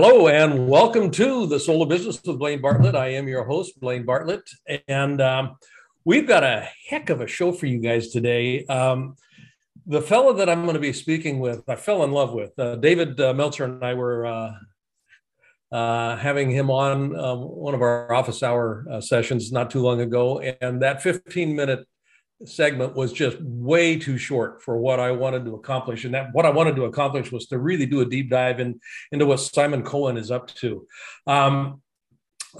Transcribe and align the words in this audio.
Hello 0.00 0.28
and 0.28 0.68
welcome 0.68 1.10
to 1.10 1.48
the 1.48 1.58
Soul 1.58 1.82
of 1.82 1.88
Business 1.88 2.22
with 2.24 2.38
Blaine 2.38 2.60
Bartlett. 2.60 2.94
I 2.94 3.08
am 3.14 3.26
your 3.26 3.42
host, 3.42 3.80
Blaine 3.80 4.04
Bartlett, 4.04 4.48
and 4.86 5.20
um, 5.20 5.56
we've 6.04 6.24
got 6.24 6.44
a 6.44 6.68
heck 6.88 7.10
of 7.10 7.20
a 7.20 7.26
show 7.26 7.50
for 7.50 7.66
you 7.66 7.80
guys 7.80 8.10
today. 8.10 8.64
Um, 8.66 9.16
the 9.88 10.00
fellow 10.00 10.32
that 10.34 10.48
I'm 10.48 10.62
going 10.62 10.74
to 10.74 10.80
be 10.80 10.92
speaking 10.92 11.40
with, 11.40 11.68
I 11.68 11.74
fell 11.74 12.04
in 12.04 12.12
love 12.12 12.32
with. 12.32 12.56
Uh, 12.56 12.76
David 12.76 13.20
uh, 13.20 13.34
Meltzer 13.34 13.64
and 13.64 13.84
I 13.84 13.94
were 13.94 14.24
uh, 14.24 14.52
uh 15.72 16.16
having 16.16 16.52
him 16.52 16.70
on 16.70 17.18
um, 17.18 17.40
one 17.40 17.74
of 17.74 17.82
our 17.82 18.14
office 18.14 18.44
hour 18.44 18.86
uh, 18.88 19.00
sessions 19.00 19.50
not 19.50 19.68
too 19.68 19.82
long 19.82 20.00
ago, 20.00 20.38
and 20.38 20.80
that 20.80 21.02
15 21.02 21.56
minute 21.56 21.88
segment 22.44 22.94
was 22.94 23.12
just 23.12 23.36
way 23.40 23.98
too 23.98 24.16
short 24.16 24.62
for 24.62 24.78
what 24.78 25.00
I 25.00 25.10
wanted 25.10 25.44
to 25.44 25.54
accomplish. 25.54 26.04
And 26.04 26.14
that 26.14 26.28
what 26.32 26.46
I 26.46 26.50
wanted 26.50 26.76
to 26.76 26.84
accomplish 26.84 27.32
was 27.32 27.46
to 27.46 27.58
really 27.58 27.86
do 27.86 28.00
a 28.00 28.06
deep 28.06 28.30
dive 28.30 28.60
in, 28.60 28.80
into 29.12 29.26
what 29.26 29.40
Simon 29.40 29.82
Cohen 29.82 30.16
is 30.16 30.30
up 30.30 30.48
to. 30.56 30.86
Um, 31.26 31.82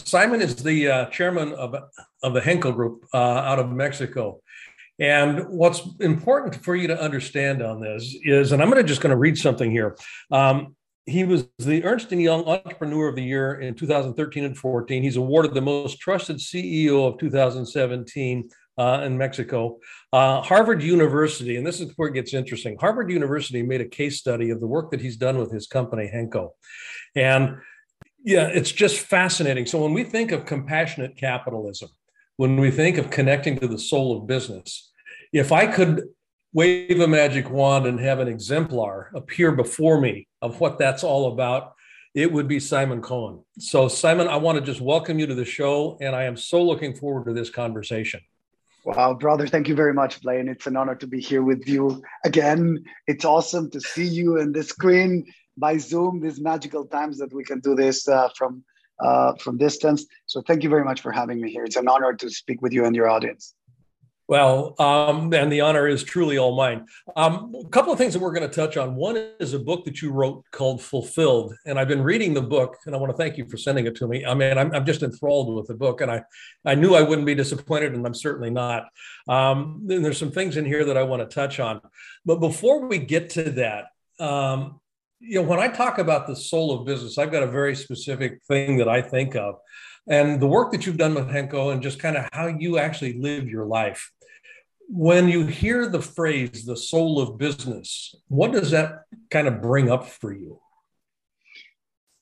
Simon 0.04 0.40
is 0.40 0.56
the 0.56 0.88
uh, 0.88 1.06
chairman 1.06 1.52
of, 1.54 1.74
of 2.22 2.34
the 2.34 2.40
Henco 2.40 2.74
Group 2.74 3.06
uh, 3.14 3.16
out 3.16 3.58
of 3.58 3.70
Mexico. 3.70 4.40
And 4.98 5.48
what's 5.48 5.82
important 6.00 6.56
for 6.64 6.74
you 6.74 6.88
to 6.88 7.00
understand 7.00 7.62
on 7.62 7.80
this 7.80 8.16
is, 8.24 8.52
and 8.52 8.60
I'm 8.60 8.68
going 8.68 8.82
to 8.82 8.88
just 8.88 9.00
going 9.00 9.12
to 9.12 9.16
read 9.16 9.38
something 9.38 9.70
here. 9.70 9.96
Um, 10.30 10.74
he 11.06 11.24
was 11.24 11.46
the 11.58 11.84
Ernst 11.84 12.10
& 12.10 12.12
Young 12.12 12.44
Entrepreneur 12.44 13.08
of 13.08 13.16
the 13.16 13.22
Year 13.22 13.60
in 13.60 13.74
2013 13.74 14.44
and 14.44 14.56
14. 14.56 15.02
He's 15.02 15.16
awarded 15.16 15.54
the 15.54 15.62
most 15.62 15.98
trusted 16.00 16.36
CEO 16.36 17.08
of 17.08 17.18
2017 17.18 18.50
uh, 18.78 19.02
in 19.04 19.18
Mexico. 19.18 19.78
Uh, 20.12 20.40
Harvard 20.40 20.82
University, 20.82 21.56
and 21.56 21.66
this 21.66 21.80
is 21.80 21.92
where 21.96 22.08
it 22.08 22.14
gets 22.14 22.32
interesting. 22.32 22.76
Harvard 22.80 23.10
University 23.10 23.62
made 23.62 23.80
a 23.80 23.88
case 23.88 24.18
study 24.18 24.50
of 24.50 24.60
the 24.60 24.66
work 24.66 24.90
that 24.92 25.00
he's 25.00 25.16
done 25.16 25.36
with 25.36 25.52
his 25.52 25.66
company, 25.66 26.10
Henco. 26.12 26.50
And 27.14 27.58
yeah, 28.24 28.46
it's 28.46 28.72
just 28.72 28.98
fascinating. 28.98 29.66
So 29.66 29.82
when 29.82 29.92
we 29.92 30.04
think 30.04 30.32
of 30.32 30.46
compassionate 30.46 31.16
capitalism, 31.16 31.90
when 32.36 32.56
we 32.56 32.70
think 32.70 32.98
of 32.98 33.10
connecting 33.10 33.58
to 33.58 33.66
the 33.66 33.78
soul 33.78 34.16
of 34.16 34.26
business, 34.26 34.92
if 35.32 35.52
I 35.52 35.66
could 35.66 36.04
wave 36.52 37.00
a 37.00 37.08
magic 37.08 37.50
wand 37.50 37.86
and 37.86 38.00
have 38.00 38.20
an 38.20 38.28
exemplar 38.28 39.10
appear 39.14 39.52
before 39.52 40.00
me 40.00 40.26
of 40.40 40.60
what 40.60 40.78
that's 40.78 41.04
all 41.04 41.32
about, 41.32 41.74
it 42.14 42.32
would 42.32 42.48
be 42.48 42.58
Simon 42.58 43.02
Cohen. 43.02 43.44
So, 43.58 43.86
Simon, 43.88 44.28
I 44.28 44.36
want 44.36 44.58
to 44.58 44.64
just 44.64 44.80
welcome 44.80 45.18
you 45.18 45.26
to 45.26 45.34
the 45.34 45.44
show, 45.44 45.98
and 46.00 46.16
I 46.16 46.24
am 46.24 46.36
so 46.36 46.62
looking 46.62 46.94
forward 46.94 47.26
to 47.26 47.34
this 47.34 47.50
conversation. 47.50 48.20
Wow, 48.88 49.12
brother, 49.12 49.46
thank 49.46 49.68
you 49.68 49.74
very 49.74 49.92
much, 49.92 50.22
Blaine. 50.22 50.48
It's 50.48 50.66
an 50.66 50.74
honor 50.74 50.94
to 50.94 51.06
be 51.06 51.20
here 51.20 51.42
with 51.42 51.68
you 51.68 52.02
again. 52.24 52.82
It's 53.06 53.26
awesome 53.26 53.70
to 53.72 53.82
see 53.82 54.06
you 54.06 54.38
in 54.38 54.52
the 54.52 54.62
screen 54.62 55.26
by 55.58 55.76
Zoom, 55.76 56.20
these 56.22 56.40
magical 56.40 56.86
times 56.86 57.18
that 57.18 57.30
we 57.30 57.44
can 57.44 57.60
do 57.60 57.74
this 57.74 58.08
uh, 58.08 58.30
from 58.34 58.64
uh, 59.04 59.34
from 59.42 59.58
distance. 59.58 60.06
So 60.24 60.40
thank 60.40 60.62
you 60.62 60.70
very 60.70 60.84
much 60.84 61.02
for 61.02 61.12
having 61.12 61.38
me 61.38 61.52
here. 61.52 61.64
It's 61.64 61.76
an 61.76 61.86
honor 61.86 62.14
to 62.14 62.30
speak 62.30 62.62
with 62.62 62.72
you 62.72 62.86
and 62.86 62.96
your 62.96 63.10
audience. 63.10 63.54
Well, 64.28 64.74
um, 64.78 65.32
and 65.32 65.50
the 65.50 65.62
honor 65.62 65.88
is 65.88 66.04
truly 66.04 66.36
all 66.36 66.54
mine. 66.54 66.84
Um, 67.16 67.54
a 67.64 67.68
couple 67.70 67.94
of 67.94 67.98
things 67.98 68.12
that 68.12 68.20
we're 68.20 68.34
going 68.34 68.48
to 68.48 68.54
touch 68.54 68.76
on. 68.76 68.94
One 68.94 69.16
is 69.40 69.54
a 69.54 69.58
book 69.58 69.86
that 69.86 70.02
you 70.02 70.12
wrote 70.12 70.44
called 70.50 70.82
Fulfilled, 70.82 71.54
and 71.64 71.80
I've 71.80 71.88
been 71.88 72.02
reading 72.02 72.34
the 72.34 72.42
book, 72.42 72.76
and 72.84 72.94
I 72.94 72.98
want 72.98 73.10
to 73.10 73.16
thank 73.16 73.38
you 73.38 73.48
for 73.48 73.56
sending 73.56 73.86
it 73.86 73.96
to 73.96 74.06
me. 74.06 74.26
I 74.26 74.34
mean, 74.34 74.58
I'm, 74.58 74.70
I'm 74.74 74.84
just 74.84 75.02
enthralled 75.02 75.56
with 75.56 75.66
the 75.68 75.74
book, 75.74 76.02
and 76.02 76.10
I, 76.10 76.22
I 76.66 76.74
knew 76.74 76.94
I 76.94 77.00
wouldn't 77.00 77.26
be 77.26 77.34
disappointed, 77.34 77.94
and 77.94 78.06
I'm 78.06 78.12
certainly 78.12 78.50
not. 78.50 78.88
Um, 79.28 79.80
there's 79.86 80.18
some 80.18 80.30
things 80.30 80.58
in 80.58 80.66
here 80.66 80.84
that 80.84 80.98
I 80.98 81.04
want 81.04 81.22
to 81.22 81.34
touch 81.34 81.58
on, 81.58 81.80
but 82.26 82.38
before 82.38 82.86
we 82.86 82.98
get 82.98 83.30
to 83.30 83.44
that, 83.44 83.86
um, 84.22 84.78
you 85.20 85.40
know, 85.40 85.48
when 85.48 85.58
I 85.58 85.68
talk 85.68 85.96
about 85.98 86.26
the 86.26 86.36
soul 86.36 86.78
of 86.78 86.86
business, 86.86 87.16
I've 87.16 87.32
got 87.32 87.44
a 87.44 87.50
very 87.50 87.74
specific 87.74 88.42
thing 88.46 88.76
that 88.76 88.88
I 88.88 89.00
think 89.00 89.36
of 89.36 89.54
and 90.08 90.40
the 90.40 90.46
work 90.46 90.72
that 90.72 90.86
you've 90.86 90.96
done 90.96 91.14
with 91.14 91.28
Henco 91.28 91.72
and 91.72 91.82
just 91.82 91.98
kind 91.98 92.16
of 92.16 92.28
how 92.32 92.46
you 92.46 92.78
actually 92.78 93.18
live 93.20 93.48
your 93.48 93.66
life 93.66 94.10
when 94.88 95.28
you 95.28 95.46
hear 95.46 95.88
the 95.88 96.00
phrase 96.00 96.64
the 96.64 96.76
soul 96.76 97.20
of 97.20 97.38
business, 97.38 98.14
what 98.28 98.52
does 98.52 98.70
that 98.70 99.02
kind 99.30 99.46
of 99.46 99.60
bring 99.60 99.90
up 99.90 100.08
for 100.08 100.32
you? 100.32 100.60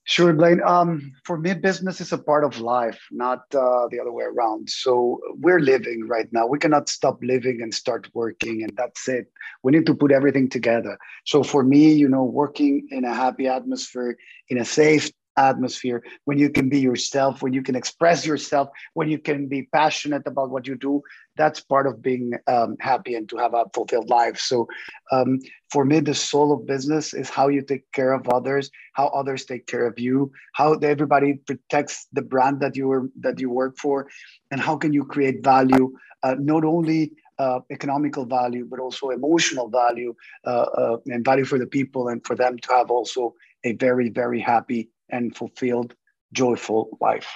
Sure, 0.08 0.32
Blaine. 0.32 0.62
Um, 0.64 1.14
for 1.24 1.36
me, 1.36 1.54
business 1.54 2.00
is 2.00 2.12
a 2.12 2.18
part 2.18 2.44
of 2.44 2.60
life, 2.60 3.00
not 3.10 3.40
uh, 3.52 3.88
the 3.90 3.98
other 4.00 4.12
way 4.12 4.24
around. 4.24 4.70
So 4.70 5.20
we're 5.34 5.58
living 5.58 6.06
right 6.06 6.28
now. 6.32 6.46
We 6.46 6.60
cannot 6.60 6.88
stop 6.88 7.18
living 7.22 7.60
and 7.60 7.74
start 7.74 8.08
working, 8.14 8.62
and 8.62 8.72
that's 8.76 9.08
it. 9.08 9.26
We 9.64 9.72
need 9.72 9.86
to 9.86 9.94
put 9.94 10.12
everything 10.12 10.48
together. 10.48 10.96
So 11.24 11.42
for 11.42 11.64
me, 11.64 11.92
you 11.92 12.08
know, 12.08 12.22
working 12.22 12.86
in 12.92 13.04
a 13.04 13.12
happy 13.12 13.48
atmosphere, 13.48 14.16
in 14.48 14.58
a 14.58 14.64
safe 14.64 15.10
atmosphere 15.36 16.02
when 16.24 16.38
you 16.38 16.50
can 16.50 16.68
be 16.68 16.78
yourself 16.80 17.42
when 17.42 17.52
you 17.52 17.62
can 17.62 17.76
express 17.76 18.26
yourself 18.26 18.68
when 18.94 19.08
you 19.08 19.18
can 19.18 19.46
be 19.46 19.68
passionate 19.72 20.26
about 20.26 20.50
what 20.50 20.66
you 20.66 20.76
do 20.76 21.02
that's 21.36 21.60
part 21.60 21.86
of 21.86 22.02
being 22.02 22.32
um, 22.46 22.76
happy 22.80 23.14
and 23.14 23.28
to 23.28 23.36
have 23.36 23.54
a 23.54 23.64
fulfilled 23.74 24.08
life. 24.08 24.38
So 24.38 24.66
um, 25.12 25.38
for 25.70 25.84
me 25.84 26.00
the 26.00 26.14
soul 26.14 26.52
of 26.52 26.66
business 26.66 27.14
is 27.14 27.28
how 27.28 27.48
you 27.48 27.62
take 27.62 27.90
care 27.92 28.12
of 28.12 28.28
others 28.28 28.70
how 28.94 29.08
others 29.08 29.44
take 29.44 29.66
care 29.66 29.86
of 29.86 29.98
you 29.98 30.30
how 30.54 30.74
everybody 30.74 31.34
protects 31.46 32.06
the 32.12 32.22
brand 32.22 32.60
that 32.60 32.76
you 32.76 32.88
were 32.88 33.10
that 33.20 33.40
you 33.40 33.50
work 33.50 33.76
for 33.78 34.08
and 34.50 34.60
how 34.60 34.76
can 34.76 34.92
you 34.92 35.04
create 35.04 35.44
value 35.44 35.92
uh, 36.22 36.34
not 36.38 36.64
only 36.64 37.12
uh, 37.38 37.60
economical 37.70 38.24
value, 38.24 38.66
but 38.68 38.80
also 38.80 39.10
emotional 39.10 39.68
value 39.68 40.14
uh, 40.46 40.66
uh, 40.82 40.96
and 41.06 41.22
value 41.22 41.44
for 41.44 41.58
the 41.58 41.66
people 41.66 42.08
and 42.08 42.26
for 42.26 42.34
them 42.34 42.56
to 42.58 42.72
have 42.72 42.90
also 42.90 43.34
a 43.64 43.72
very, 43.72 44.08
very 44.08 44.40
happy 44.40 44.88
and 45.10 45.36
fulfilled, 45.36 45.94
joyful 46.32 46.96
life. 47.00 47.28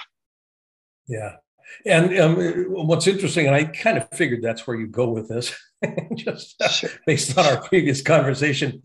Yeah. 1.07 1.35
And 1.85 2.17
um, 2.19 2.65
what's 2.69 3.07
interesting, 3.07 3.47
and 3.47 3.55
I 3.55 3.65
kind 3.65 3.97
of 3.97 4.07
figured 4.13 4.41
that's 4.41 4.67
where 4.67 4.77
you 4.77 4.87
go 4.87 5.09
with 5.09 5.29
this, 5.29 5.55
just 6.15 6.61
sure. 6.69 6.89
based 7.05 7.37
on 7.37 7.45
our 7.45 7.61
previous 7.61 8.01
conversation. 8.01 8.81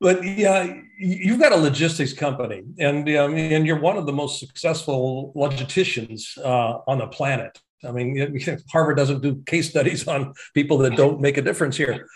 But 0.00 0.24
yeah, 0.24 0.74
you've 0.98 1.40
got 1.40 1.52
a 1.52 1.56
logistics 1.56 2.12
company, 2.12 2.62
and 2.78 3.08
um, 3.16 3.34
and 3.36 3.66
you're 3.66 3.80
one 3.80 3.96
of 3.96 4.06
the 4.06 4.12
most 4.12 4.38
successful 4.38 5.32
logisticians 5.36 6.38
uh, 6.38 6.78
on 6.86 6.98
the 6.98 7.06
planet. 7.06 7.58
I 7.84 7.92
mean, 7.92 8.40
Harvard 8.72 8.96
doesn't 8.96 9.22
do 9.22 9.42
case 9.46 9.70
studies 9.70 10.06
on 10.06 10.34
people 10.54 10.78
that 10.78 10.96
don't 10.96 11.20
make 11.20 11.36
a 11.36 11.42
difference 11.42 11.76
here 11.76 12.06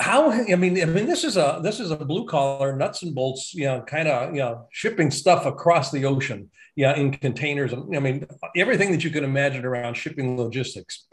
how 0.00 0.30
i 0.30 0.56
mean 0.56 0.80
i 0.80 0.84
mean 0.84 1.06
this 1.06 1.22
is 1.24 1.36
a 1.36 1.60
this 1.62 1.78
is 1.78 1.90
a 1.90 1.96
blue 1.96 2.26
collar 2.26 2.74
nuts 2.74 3.02
and 3.02 3.14
bolts 3.14 3.54
you 3.54 3.64
know 3.64 3.80
kind 3.82 4.08
of 4.08 4.34
you 4.34 4.40
know 4.40 4.66
shipping 4.72 5.10
stuff 5.10 5.46
across 5.46 5.90
the 5.92 6.04
ocean 6.04 6.50
yeah 6.74 6.96
in 6.96 7.12
containers 7.12 7.72
i 7.72 8.00
mean 8.00 8.26
everything 8.56 8.90
that 8.90 9.04
you 9.04 9.10
can 9.10 9.24
imagine 9.24 9.64
around 9.64 9.94
shipping 9.94 10.36
logistics. 10.36 11.06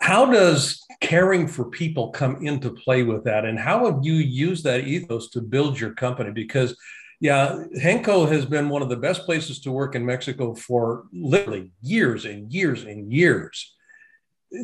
How 0.00 0.26
does 0.26 0.84
caring 1.00 1.46
for 1.46 1.66
people 1.70 2.10
come 2.10 2.44
into 2.44 2.70
play 2.70 3.04
with 3.04 3.24
that? 3.24 3.44
And 3.44 3.58
how 3.58 3.86
have 3.86 4.00
you 4.02 4.14
used 4.14 4.64
that 4.64 4.86
ethos 4.86 5.30
to 5.30 5.40
build 5.40 5.78
your 5.78 5.94
company? 5.94 6.30
Because 6.30 6.76
yeah 7.20 7.64
Henco 7.80 8.28
has 8.28 8.44
been 8.44 8.68
one 8.68 8.82
of 8.82 8.88
the 8.88 8.96
best 8.96 9.22
places 9.22 9.60
to 9.60 9.72
work 9.72 9.94
in 9.94 10.04
mexico 10.04 10.54
for 10.54 11.04
literally 11.12 11.72
years 11.80 12.24
and 12.24 12.52
years 12.52 12.84
and 12.84 13.12
years. 13.12 13.74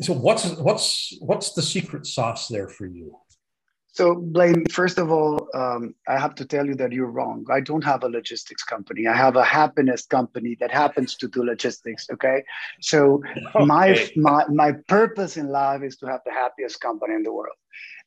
So 0.01 0.13
what's 0.13 0.49
what's 0.51 1.17
what's 1.21 1.53
the 1.53 1.61
secret 1.61 2.05
sauce 2.05 2.47
there 2.47 2.69
for 2.69 2.85
you 2.85 3.17
so, 3.93 4.15
Blaine, 4.15 4.65
first 4.67 4.97
of 4.97 5.11
all, 5.11 5.49
um, 5.53 5.93
I 6.07 6.17
have 6.17 6.33
to 6.35 6.45
tell 6.45 6.65
you 6.65 6.75
that 6.75 6.93
you're 6.93 7.11
wrong. 7.11 7.45
I 7.51 7.59
don't 7.59 7.83
have 7.83 8.03
a 8.03 8.07
logistics 8.07 8.63
company. 8.63 9.05
I 9.05 9.15
have 9.15 9.35
a 9.35 9.43
happiness 9.43 10.05
company 10.05 10.55
that 10.61 10.71
happens 10.71 11.15
to 11.17 11.27
do 11.27 11.43
logistics. 11.43 12.07
Okay. 12.09 12.43
So, 12.79 13.21
okay. 13.55 13.65
My, 13.65 14.09
my, 14.15 14.45
my 14.47 14.71
purpose 14.87 15.35
in 15.35 15.49
life 15.49 15.83
is 15.83 15.97
to 15.97 16.05
have 16.05 16.21
the 16.25 16.31
happiest 16.31 16.79
company 16.79 17.15
in 17.15 17.23
the 17.23 17.33
world. 17.33 17.55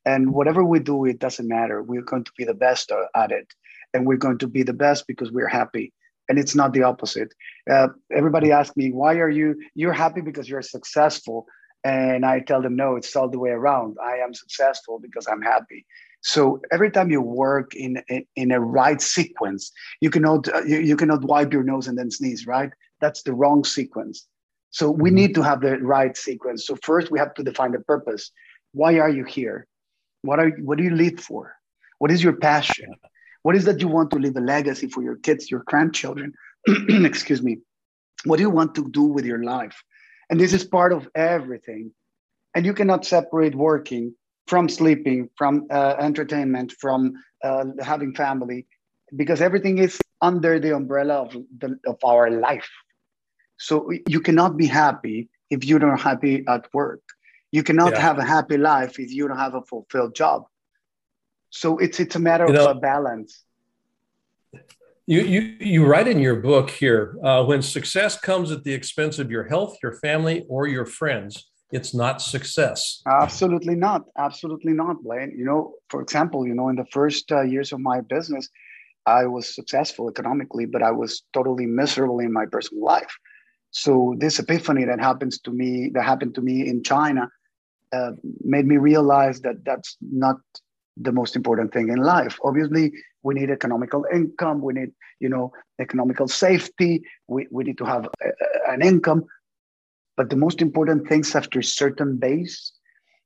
And 0.06 0.32
whatever 0.32 0.64
we 0.64 0.80
do, 0.80 1.04
it 1.04 1.18
doesn't 1.18 1.48
matter. 1.48 1.82
We're 1.82 2.02
going 2.02 2.24
to 2.24 2.32
be 2.38 2.44
the 2.44 2.54
best 2.54 2.90
at 3.14 3.30
it. 3.30 3.52
And 3.92 4.06
we're 4.06 4.16
going 4.16 4.38
to 4.38 4.48
be 4.48 4.62
the 4.62 4.72
best 4.72 5.06
because 5.06 5.32
we're 5.32 5.48
happy. 5.48 5.92
And 6.30 6.38
it's 6.38 6.54
not 6.54 6.72
the 6.72 6.82
opposite. 6.82 7.34
Uh, 7.70 7.88
everybody 8.10 8.52
asks 8.52 8.76
me, 8.76 8.90
why 8.90 9.16
are 9.16 9.28
you, 9.28 9.54
you're 9.74 9.92
happy 9.92 10.22
because 10.22 10.48
you're 10.48 10.62
successful 10.62 11.46
and 11.84 12.24
I 12.24 12.40
tell 12.40 12.62
them, 12.62 12.76
no, 12.76 12.96
it's 12.96 13.14
all 13.14 13.28
the 13.28 13.38
way 13.38 13.50
around. 13.50 13.98
I 14.02 14.16
am 14.16 14.32
successful 14.32 14.98
because 14.98 15.26
I'm 15.28 15.42
happy. 15.42 15.84
So 16.22 16.60
every 16.72 16.90
time 16.90 17.10
you 17.10 17.20
work 17.20 17.74
in, 17.74 18.02
in, 18.08 18.24
in 18.36 18.50
a 18.50 18.58
right 18.60 19.00
sequence, 19.00 19.70
you 20.00 20.08
cannot, 20.08 20.46
you, 20.66 20.80
you 20.80 20.96
cannot 20.96 21.22
wipe 21.22 21.52
your 21.52 21.62
nose 21.62 21.86
and 21.86 21.98
then 21.98 22.10
sneeze, 22.10 22.46
right? 22.46 22.70
That's 23.00 23.22
the 23.22 23.34
wrong 23.34 23.64
sequence. 23.64 24.26
So 24.70 24.90
we 24.90 25.10
mm-hmm. 25.10 25.16
need 25.16 25.34
to 25.34 25.42
have 25.42 25.60
the 25.60 25.78
right 25.78 26.16
sequence. 26.16 26.66
So 26.66 26.76
first 26.82 27.10
we 27.10 27.18
have 27.18 27.34
to 27.34 27.42
define 27.42 27.72
the 27.72 27.80
purpose. 27.80 28.32
Why 28.72 28.98
are 28.98 29.10
you 29.10 29.24
here? 29.24 29.66
What 30.22 30.40
are 30.40 30.50
what 30.62 30.78
do 30.78 30.84
you 30.84 30.94
live 30.96 31.20
for? 31.20 31.54
What 31.98 32.10
is 32.10 32.24
your 32.24 32.32
passion? 32.32 32.94
What 33.42 33.54
is 33.54 33.66
that 33.66 33.82
you 33.82 33.88
want 33.88 34.10
to 34.12 34.18
leave 34.18 34.36
a 34.36 34.40
legacy 34.40 34.88
for 34.88 35.02
your 35.02 35.16
kids, 35.16 35.50
your 35.50 35.62
grandchildren? 35.66 36.32
Excuse 36.88 37.42
me. 37.42 37.58
What 38.24 38.38
do 38.38 38.42
you 38.42 38.50
want 38.50 38.74
to 38.76 38.88
do 38.88 39.02
with 39.02 39.26
your 39.26 39.44
life? 39.44 39.76
And 40.30 40.40
this 40.40 40.52
is 40.52 40.64
part 40.64 40.92
of 40.92 41.08
everything. 41.14 41.92
And 42.54 42.64
you 42.64 42.74
cannot 42.74 43.04
separate 43.04 43.54
working 43.54 44.14
from 44.46 44.68
sleeping, 44.68 45.30
from 45.36 45.66
uh, 45.70 45.96
entertainment, 45.98 46.72
from 46.78 47.14
uh, 47.42 47.64
having 47.80 48.14
family, 48.14 48.66
because 49.16 49.40
everything 49.40 49.78
is 49.78 49.98
under 50.20 50.58
the 50.58 50.74
umbrella 50.74 51.14
of, 51.14 51.36
the, 51.58 51.78
of 51.86 51.98
our 52.04 52.30
life. 52.30 52.70
So 53.56 53.90
you 54.08 54.20
cannot 54.20 54.56
be 54.56 54.66
happy 54.66 55.28
if 55.50 55.64
you 55.64 55.78
don't 55.78 56.00
happy 56.00 56.44
at 56.48 56.72
work. 56.72 57.02
You 57.52 57.62
cannot 57.62 57.92
yeah. 57.92 58.00
have 58.00 58.18
a 58.18 58.24
happy 58.24 58.56
life 58.56 58.98
if 58.98 59.12
you 59.12 59.28
don't 59.28 59.38
have 59.38 59.54
a 59.54 59.62
fulfilled 59.62 60.14
job. 60.14 60.46
So 61.50 61.78
it's 61.78 62.00
it's 62.00 62.16
a 62.16 62.18
matter 62.18 62.46
you 62.46 62.50
of 62.50 62.56
know, 62.56 62.70
a 62.70 62.74
balance. 62.74 63.44
You, 65.06 65.20
you, 65.20 65.40
you 65.60 65.86
write 65.86 66.08
in 66.08 66.18
your 66.18 66.36
book 66.36 66.70
here 66.70 67.18
uh, 67.22 67.44
when 67.44 67.60
success 67.60 68.18
comes 68.18 68.50
at 68.50 68.64
the 68.64 68.72
expense 68.72 69.18
of 69.18 69.30
your 69.30 69.44
health, 69.44 69.76
your 69.82 69.92
family, 69.92 70.46
or 70.48 70.66
your 70.66 70.86
friends, 70.86 71.50
it's 71.70 71.92
not 71.92 72.22
success. 72.22 73.02
Absolutely 73.06 73.74
not. 73.74 74.04
Absolutely 74.16 74.72
not, 74.72 75.02
Blaine. 75.02 75.34
You 75.36 75.44
know, 75.44 75.74
for 75.90 76.00
example, 76.00 76.46
you 76.46 76.54
know, 76.54 76.70
in 76.70 76.76
the 76.76 76.86
first 76.86 77.30
uh, 77.30 77.42
years 77.42 77.72
of 77.72 77.80
my 77.80 78.00
business, 78.00 78.48
I 79.04 79.26
was 79.26 79.54
successful 79.54 80.08
economically, 80.08 80.64
but 80.64 80.82
I 80.82 80.92
was 80.92 81.22
totally 81.34 81.66
miserable 81.66 82.20
in 82.20 82.32
my 82.32 82.46
personal 82.46 82.82
life. 82.82 83.14
So 83.72 84.14
this 84.18 84.38
epiphany 84.38 84.84
that 84.86 85.00
happens 85.00 85.38
to 85.40 85.50
me, 85.50 85.90
that 85.92 86.04
happened 86.04 86.34
to 86.36 86.40
me 86.40 86.66
in 86.66 86.82
China, 86.82 87.28
uh, 87.92 88.12
made 88.42 88.66
me 88.66 88.78
realize 88.78 89.42
that 89.42 89.64
that's 89.64 89.98
not 90.00 90.36
the 90.96 91.12
most 91.12 91.36
important 91.36 91.72
thing 91.74 91.90
in 91.90 91.98
life. 91.98 92.38
Obviously, 92.42 92.92
we 93.24 93.34
need 93.34 93.50
economical 93.50 94.06
income. 94.12 94.60
We 94.62 94.74
need, 94.74 94.92
you 95.18 95.28
know, 95.28 95.52
economical 95.80 96.28
safety. 96.28 97.02
We, 97.26 97.48
we 97.50 97.64
need 97.64 97.78
to 97.78 97.84
have 97.84 98.06
a, 98.06 98.70
an 98.70 98.82
income. 98.82 99.24
But 100.16 100.30
the 100.30 100.36
most 100.36 100.62
important 100.62 101.08
things 101.08 101.34
after 101.34 101.58
a 101.58 101.64
certain 101.64 102.18
base, 102.18 102.72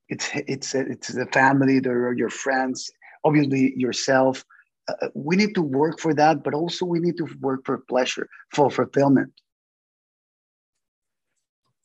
it's 0.09 0.31
it's 0.35 0.75
it's 0.75 1.09
the 1.09 1.27
family, 1.27 1.81
there 1.81 2.06
are 2.06 2.15
your 2.15 2.31
friends, 2.31 2.91
obviously 3.25 3.75
yourself. 3.77 4.43
Uh, 4.89 5.09
we 5.15 5.37
need 5.37 5.55
to 5.55 5.61
work 5.61 6.01
for 6.01 6.15
that, 6.15 6.43
but 6.43 6.55
also 6.55 6.87
we 6.87 6.99
need 6.99 7.19
to 7.19 7.29
work 7.41 7.61
for 7.67 7.77
pleasure, 7.91 8.27
for 8.55 8.71
fulfillment. 8.71 9.33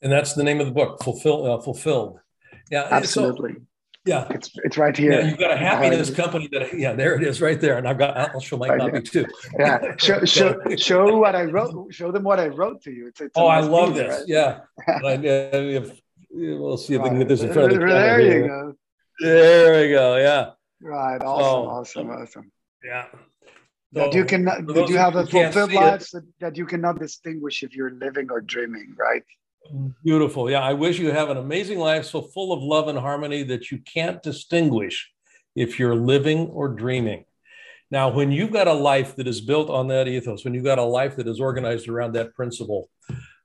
And 0.00 0.10
that's 0.10 0.32
the 0.32 0.44
name 0.44 0.60
of 0.60 0.66
the 0.66 0.72
book, 0.72 1.02
fulfill, 1.02 1.52
uh, 1.52 1.60
fulfilled. 1.60 2.18
Yeah, 2.70 2.88
absolutely. 2.90 3.52
So, 3.54 3.60
yeah, 4.04 4.26
it's 4.30 4.50
it's 4.64 4.76
right 4.76 4.94
here. 4.94 5.12
Yeah, 5.12 5.28
you've 5.28 5.38
got 5.38 5.50
a 5.50 5.56
happiness 5.56 6.10
company 6.10 6.46
that 6.52 6.78
yeah, 6.78 6.92
there 6.92 7.14
it 7.14 7.22
is, 7.22 7.40
right 7.40 7.58
there, 7.58 7.78
and 7.78 7.88
I've 7.88 7.96
got 7.96 8.16
I'll 8.16 8.40
show 8.40 8.58
my 8.58 8.68
right 8.68 8.80
copy 8.80 9.00
too. 9.00 9.26
Yeah, 9.58 9.96
show 9.96 10.24
show 10.26 10.60
show 10.76 11.16
what 11.16 11.34
I 11.34 11.44
wrote. 11.44 11.92
Show 11.92 12.12
them 12.12 12.22
what 12.22 12.38
I 12.38 12.48
wrote 12.48 12.82
to 12.82 12.92
you. 12.92 13.08
It's, 13.08 13.22
it's 13.22 13.32
oh, 13.34 13.46
I 13.46 13.60
love 13.60 13.94
this. 13.94 14.18
Right? 14.18 14.28
Yeah, 14.28 14.60
I, 14.88 15.14
if, 15.14 16.00
we'll 16.30 16.76
see 16.76 16.94
if 16.94 17.02
we 17.02 17.08
can 17.08 17.18
get 17.18 17.28
this 17.28 17.40
in 17.40 17.52
front 17.52 17.72
of 17.72 17.80
the 17.80 17.86
There 17.86 18.20
you 18.20 18.30
here. 18.30 18.48
go. 18.48 18.74
There 19.20 19.82
we 19.82 19.92
go. 19.92 20.16
Yeah. 20.16 20.50
Right. 20.82 21.22
Awesome. 21.22 21.70
awesome. 21.70 22.10
Awesome. 22.10 22.52
Yeah. 22.84 23.06
That 23.92 24.12
you 24.12 24.26
can. 24.26 24.44
Did 24.66 24.90
you 24.90 24.98
have 24.98 25.16
a 25.16 25.24
fulfilled 25.24 25.72
life 25.72 26.10
that, 26.10 26.24
that 26.40 26.56
you 26.58 26.66
cannot 26.66 26.98
distinguish 26.98 27.62
if 27.62 27.74
you're 27.74 27.92
living 27.92 28.30
or 28.30 28.42
dreaming, 28.42 28.94
right? 28.98 29.24
Beautiful. 30.02 30.50
Yeah. 30.50 30.60
I 30.60 30.74
wish 30.74 30.98
you 30.98 31.10
have 31.10 31.30
an 31.30 31.36
amazing 31.36 31.78
life 31.78 32.04
so 32.04 32.22
full 32.22 32.52
of 32.52 32.62
love 32.62 32.88
and 32.88 32.98
harmony 32.98 33.42
that 33.44 33.70
you 33.70 33.78
can't 33.78 34.22
distinguish 34.22 35.10
if 35.56 35.78
you're 35.78 35.94
living 35.94 36.48
or 36.48 36.68
dreaming. 36.68 37.24
Now, 37.90 38.08
when 38.08 38.32
you've 38.32 38.52
got 38.52 38.68
a 38.68 38.72
life 38.72 39.16
that 39.16 39.26
is 39.28 39.40
built 39.40 39.70
on 39.70 39.88
that 39.88 40.08
ethos, 40.08 40.44
when 40.44 40.54
you've 40.54 40.64
got 40.64 40.78
a 40.78 40.84
life 40.84 41.16
that 41.16 41.28
is 41.28 41.40
organized 41.40 41.88
around 41.88 42.12
that 42.12 42.34
principle, 42.34 42.90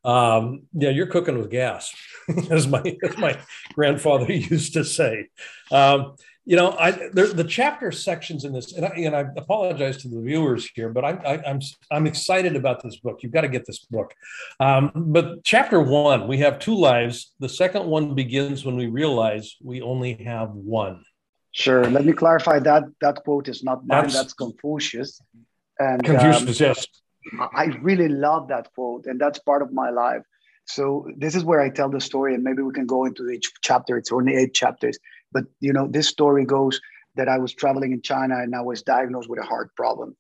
um, 0.04 0.63
yeah, 0.74 0.89
you're 0.89 1.07
cooking 1.07 1.38
with 1.38 1.51
gas, 1.51 1.94
as 2.50 2.68
my 2.68 2.81
as 3.04 3.18
my 3.18 3.38
grandfather 3.74 4.31
used 4.31 4.74
to 4.74 4.86
say. 4.86 5.27
Um, 5.72 6.15
you 6.50 6.56
know, 6.56 6.75
I 6.80 7.10
there, 7.13 7.28
the 7.28 7.44
chapter 7.44 7.92
sections 7.92 8.44
in 8.44 8.51
this, 8.54 8.74
and 8.74 8.84
I, 8.84 8.90
and 8.90 9.16
I 9.16 9.19
apologize 9.38 9.98
to 9.98 10.10
the 10.10 10.19
viewers 10.19 10.68
here, 10.74 10.90
but 10.90 11.06
I'm 11.06 11.19
I, 11.24 11.34
am 11.34 11.42
i 11.46 11.50
am 11.51 11.60
I'm 11.92 12.07
excited 12.07 12.56
about 12.56 12.81
this 12.81 12.96
book. 12.96 13.19
You've 13.22 13.31
got 13.31 13.42
to 13.42 13.48
get 13.48 13.68
this 13.68 13.86
book. 13.86 14.16
Um, 14.60 14.92
but 14.96 15.44
chapter 15.44 15.80
one, 15.80 16.28
we 16.28 16.40
have 16.40 16.57
two 16.57 16.74
lives. 16.74 17.34
The 17.40 17.50
second 17.50 17.86
one 17.86 18.16
begins 18.16 18.66
when 18.66 18.78
we 18.78 18.88
realize 18.88 19.57
we 19.63 19.84
only 19.84 20.16
have 20.24 20.50
one. 20.50 21.04
Sure. 21.51 21.86
Let 21.88 22.04
me 22.04 22.13
clarify 22.13 22.57
that 22.62 22.86
that 23.01 23.18
quote 23.24 23.48
is 23.48 23.63
not 23.63 23.86
mine. 23.86 24.01
That's, 24.01 24.16
that's 24.16 24.34
Confucius. 24.34 25.22
And 25.78 26.04
Confucius, 26.04 26.60
um, 26.62 26.68
yes. 26.68 26.88
I 27.56 27.66
really 27.84 28.10
love 28.10 28.48
that 28.48 28.74
quote, 28.74 29.06
and 29.06 29.22
that's 29.22 29.38
part 29.38 29.62
of 29.62 29.72
my 29.72 29.92
life. 29.92 30.24
So 30.66 31.07
this 31.16 31.36
is 31.36 31.44
where 31.44 31.62
I 31.62 31.69
tell 31.69 31.90
the 31.90 32.01
story, 32.01 32.34
and 32.34 32.44
maybe 32.44 32.63
we 32.63 32.74
can 32.74 32.88
go 32.88 33.06
into 33.06 33.30
each 33.30 33.51
chapter. 33.62 33.98
It's 33.98 34.12
only 34.12 34.36
eight 34.36 34.56
chapters 34.56 34.98
but 35.31 35.45
you 35.59 35.73
know, 35.73 35.87
this 35.87 36.07
story 36.07 36.45
goes 36.45 36.79
that 37.15 37.27
I 37.27 37.37
was 37.37 37.53
traveling 37.53 37.91
in 37.91 38.01
China 38.01 38.37
and 38.37 38.55
I 38.55 38.61
was 38.61 38.81
diagnosed 38.81 39.29
with 39.29 39.39
a 39.39 39.45
heart 39.45 39.75
problem. 39.75 40.15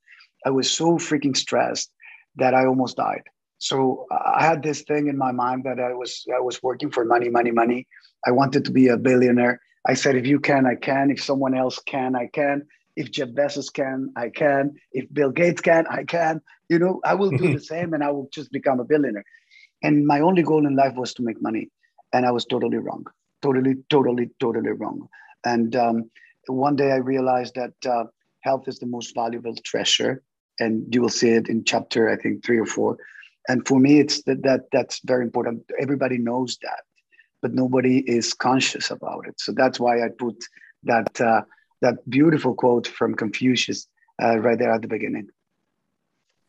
I 0.45 0.49
was 0.49 0.69
so 0.69 0.97
freaking 0.97 1.35
stressed 1.35 1.91
that 2.35 2.53
I 2.53 2.65
almost 2.65 2.97
died. 2.97 3.23
So 3.57 4.05
I 4.11 4.45
had 4.45 4.63
this 4.63 4.83
thing 4.83 5.07
in 5.07 5.17
my 5.17 5.31
mind 5.31 5.65
that 5.65 5.79
I 5.79 5.93
was 5.93 6.25
I 6.33 6.39
was 6.39 6.63
working 6.63 6.91
for 6.91 7.03
money, 7.03 7.29
money, 7.29 7.51
money. 7.51 7.87
I 8.25 8.31
wanted 8.31 8.63
to 8.65 8.71
be 8.71 8.87
a 8.87 8.97
billionaire. 8.97 9.59
I 9.87 9.93
said, 9.95 10.15
if 10.15 10.25
you 10.25 10.39
can, 10.39 10.65
I 10.65 10.75
can. 10.75 11.11
If 11.11 11.21
someone 11.21 11.55
else 11.55 11.79
can, 11.85 12.15
I 12.15 12.27
can. 12.27 12.65
If 12.95 13.11
Jeff 13.11 13.29
Bezos 13.29 13.71
can, 13.71 14.11
I 14.15 14.29
can. 14.29 14.75
If 14.91 15.11
Bill 15.13 15.31
Gates 15.31 15.61
can, 15.61 15.87
I 15.87 16.03
can. 16.03 16.41
You 16.69 16.79
know, 16.79 17.01
I 17.03 17.15
will 17.15 17.31
do 17.31 17.53
the 17.57 17.59
same 17.59 17.93
and 17.93 18.03
I 18.03 18.11
will 18.11 18.29
just 18.33 18.51
become 18.51 18.79
a 18.79 18.85
billionaire. 18.85 19.25
And 19.83 20.05
my 20.05 20.19
only 20.19 20.43
goal 20.43 20.65
in 20.65 20.75
life 20.75 20.95
was 20.95 21.13
to 21.15 21.23
make 21.23 21.41
money. 21.41 21.69
And 22.13 22.25
I 22.25 22.31
was 22.31 22.45
totally 22.45 22.77
wrong 22.77 23.05
totally, 23.41 23.75
totally, 23.89 24.29
totally 24.39 24.71
wrong. 24.71 25.07
And 25.45 25.75
um, 25.75 26.11
one 26.47 26.75
day 26.75 26.91
I 26.91 26.97
realized 26.97 27.55
that 27.55 27.73
uh, 27.85 28.05
health 28.41 28.67
is 28.67 28.79
the 28.79 28.85
most 28.85 29.13
valuable 29.15 29.55
treasure, 29.63 30.23
and 30.59 30.93
you 30.93 31.01
will 31.01 31.09
see 31.09 31.29
it 31.29 31.49
in 31.49 31.63
chapter 31.63 32.09
I 32.09 32.15
think 32.15 32.45
three 32.45 32.59
or 32.59 32.65
four. 32.65 32.97
And 33.47 33.67
for 33.67 33.79
me, 33.79 33.99
it's 33.99 34.23
that, 34.23 34.43
that 34.43 34.61
that's 34.71 34.99
very 35.05 35.23
important. 35.23 35.63
Everybody 35.79 36.17
knows 36.17 36.57
that, 36.61 36.83
but 37.41 37.53
nobody 37.53 37.99
is 37.99 38.33
conscious 38.33 38.91
about 38.91 39.27
it. 39.27 39.39
So 39.39 39.53
that's 39.53 39.79
why 39.79 40.03
I 40.03 40.09
put 40.09 40.43
that 40.83 41.19
uh, 41.21 41.41
that 41.81 42.09
beautiful 42.09 42.53
quote 42.53 42.87
from 42.87 43.15
Confucius 43.15 43.87
uh, 44.21 44.37
right 44.39 44.59
there 44.59 44.71
at 44.71 44.81
the 44.81 44.87
beginning. 44.87 45.29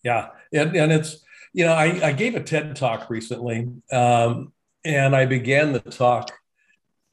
Yeah, 0.03 0.31
and, 0.53 0.75
and 0.77 0.93
it's 0.93 1.23
you 1.53 1.65
know 1.65 1.73
I, 1.73 2.09
I 2.09 2.13
gave 2.13 2.35
a 2.35 2.43
TED 2.43 2.77
talk 2.77 3.11
recently, 3.11 3.69
um, 3.93 4.53
and 4.85 5.15
I 5.15 5.27
began 5.27 5.73
the 5.73 5.81
talk 5.81 6.33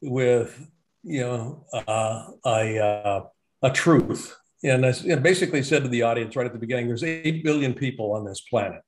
with 0.01 0.70
you 1.04 1.22
know 1.22 1.66
uh, 1.74 2.27
a 2.46 2.80
uh, 2.80 3.24
a 3.62 3.72
truth, 3.72 4.36
and 4.63 4.86
I 4.86 5.16
basically 5.16 5.63
said 5.63 5.84
to 5.84 5.89
the 5.89 6.04
audience 6.04 6.36
right 6.36 6.46
at 6.46 6.54
the 6.54 6.60
beginning, 6.60 6.88
"There's 6.88 7.04
eight 7.04 7.44
billion 7.44 7.74
people 7.74 8.13
on 8.13 8.25
this 8.25 8.42
planet. 8.42 8.82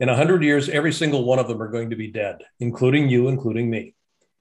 In 0.00 0.08
a 0.08 0.16
hundred 0.16 0.42
years, 0.42 0.68
every 0.68 0.92
single 0.92 1.24
one 1.24 1.38
of 1.38 1.48
them 1.48 1.62
are 1.62 1.68
going 1.68 1.90
to 1.90 1.96
be 1.96 2.10
dead, 2.10 2.38
including 2.60 3.08
you, 3.08 3.28
including 3.28 3.70
me." 3.70 3.94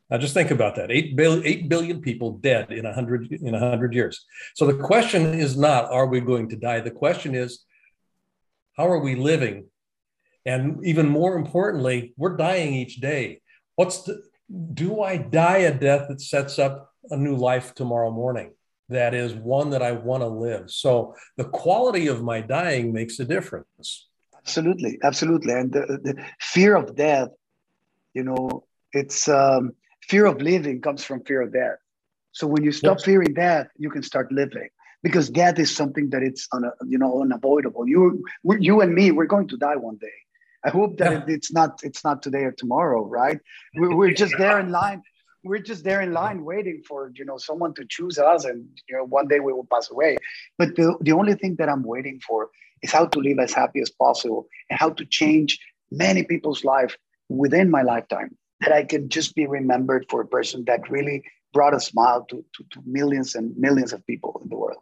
Now, 0.10 0.18
just 0.18 0.34
think 0.34 0.52
about 0.52 0.76
that: 0.76 0.92
eight 0.92 1.16
billion, 1.16 1.46
eight 1.46 1.70
billion 1.70 2.02
people 2.02 2.32
dead 2.38 2.72
in 2.72 2.86
a 2.86 2.94
hundred 2.94 3.32
in 3.32 3.54
a 3.54 3.60
hundred 3.60 3.94
years. 3.94 4.26
So 4.56 4.66
the 4.66 4.78
question 4.78 5.34
is 5.40 5.58
not, 5.58 5.92
"Are 5.92 6.08
we 6.08 6.20
going 6.20 6.50
to 6.50 6.56
die?" 6.56 6.80
The 6.80 6.92
question 6.92 7.36
is, 7.36 7.66
"How 8.78 8.88
are 8.88 9.00
we 9.00 9.16
living?" 9.16 9.66
And 10.46 10.84
even 10.84 11.08
more 11.08 11.36
importantly, 11.36 12.14
we're 12.18 12.36
dying 12.36 12.74
each 12.74 13.00
day. 13.00 13.42
What's 13.76 14.04
the 14.04 14.24
do 14.74 15.02
I 15.02 15.18
die 15.18 15.60
a 15.60 15.74
death 15.74 16.08
that 16.10 16.22
sets 16.22 16.60
up 16.60 16.94
a 17.10 17.18
new 17.18 17.36
life 17.36 17.74
tomorrow 17.74 18.12
morning? 18.12 18.54
That 18.90 19.14
is 19.14 19.34
one 19.34 19.70
that 19.70 19.82
I 19.82 19.94
want 19.94 20.22
to 20.22 20.28
live. 20.28 20.70
So 20.70 21.16
the 21.38 21.46
quality 21.46 22.08
of 22.08 22.24
my 22.24 22.42
dying 22.42 22.92
makes 22.92 23.20
a 23.20 23.26
difference. 23.26 24.10
Absolutely, 24.38 25.00
absolutely. 25.04 25.54
And 25.54 25.72
the, 25.72 26.00
the 26.04 26.26
fear 26.40 26.76
of 26.76 26.96
death, 26.96 27.30
you 28.14 28.24
know, 28.24 28.66
it's 28.92 29.30
um, 29.30 29.72
fear 30.02 30.26
of 30.26 30.42
living 30.42 30.82
comes 30.82 31.04
from 31.04 31.24
fear 31.24 31.42
of 31.42 31.54
death. 31.54 31.78
So 32.34 32.48
when 32.48 32.64
you 32.64 32.72
stop 32.72 32.98
yes. 32.98 33.06
fearing 33.06 33.34
death, 33.34 33.68
you 33.78 33.90
can 33.90 34.04
start 34.04 34.32
living 34.32 34.70
because 35.04 35.30
death 35.30 35.60
is 35.60 35.74
something 35.74 36.10
that 36.10 36.24
it's 36.24 36.48
un, 36.54 36.64
you 36.88 36.98
know 36.98 37.22
unavoidable. 37.22 37.88
You 37.88 38.24
you 38.44 38.82
and 38.82 38.94
me, 38.94 39.12
we're 39.12 39.26
going 39.26 39.48
to 39.50 39.58
die 39.58 39.76
one 39.76 39.98
day. 39.98 40.08
I 40.64 40.70
hope 40.70 40.98
that 40.98 41.28
yeah. 41.28 41.36
it's 41.36 41.52
not 41.52 41.82
it's 41.84 42.04
not 42.04 42.22
today 42.22 42.44
or 42.44 42.52
tomorrow, 42.52 43.04
right? 43.06 43.40
We're, 43.76 43.96
we're 43.96 44.14
just 44.14 44.36
there 44.38 44.60
in 44.60 44.70
line. 44.70 45.02
We're 45.44 45.60
just 45.60 45.84
there 45.84 46.02
in 46.02 46.14
line 46.14 46.44
waiting 46.46 46.84
for 46.88 47.12
you 47.16 47.26
know 47.26 47.38
someone 47.38 47.74
to 47.76 47.86
choose 47.90 48.20
us, 48.20 48.46
and 48.46 48.68
you 48.88 48.96
know 48.96 49.06
one 49.06 49.28
day 49.28 49.40
we 49.40 49.54
will 49.54 49.68
pass 49.72 49.90
away. 49.90 50.18
But 50.58 50.76
the 50.76 50.96
the 51.02 51.14
only 51.14 51.34
thing 51.36 51.56
that 51.56 51.70
I'm 51.70 51.84
waiting 51.84 52.20
for 52.20 52.50
is 52.84 52.92
how 52.92 53.06
to 53.06 53.20
live 53.20 53.40
as 53.40 53.54
happy 53.54 53.82
as 53.82 53.90
possible 53.90 54.48
and 54.70 54.80
how 54.80 54.90
to 54.92 55.06
change 55.06 55.60
many 55.92 56.24
people's 56.24 56.64
life 56.64 56.96
within 57.30 57.70
my 57.72 57.82
lifetime. 57.82 58.38
That 58.60 58.72
I 58.72 58.84
can 58.84 59.10
just 59.10 59.34
be 59.34 59.48
remembered 59.48 60.06
for 60.10 60.22
a 60.22 60.28
person 60.28 60.66
that 60.66 60.92
really 60.92 61.24
brought 61.54 61.74
a 61.74 61.80
smile 61.80 62.26
to, 62.30 62.46
to, 62.56 62.64
to 62.72 62.82
millions 62.86 63.36
and 63.36 63.58
millions 63.58 63.92
of 63.92 64.06
people 64.06 64.40
in 64.44 64.50
the 64.50 64.56
world. 64.56 64.78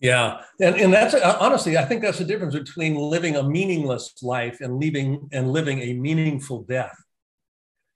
Yeah, 0.00 0.42
and 0.60 0.76
and 0.76 0.92
that's 0.92 1.14
honestly, 1.14 1.76
I 1.76 1.84
think 1.84 2.02
that's 2.02 2.18
the 2.18 2.24
difference 2.24 2.54
between 2.54 2.94
living 2.94 3.36
a 3.36 3.42
meaningless 3.42 4.14
life 4.22 4.60
and 4.60 4.80
living 4.80 5.28
and 5.32 5.50
living 5.52 5.80
a 5.80 5.92
meaningful 5.94 6.62
death. 6.62 6.96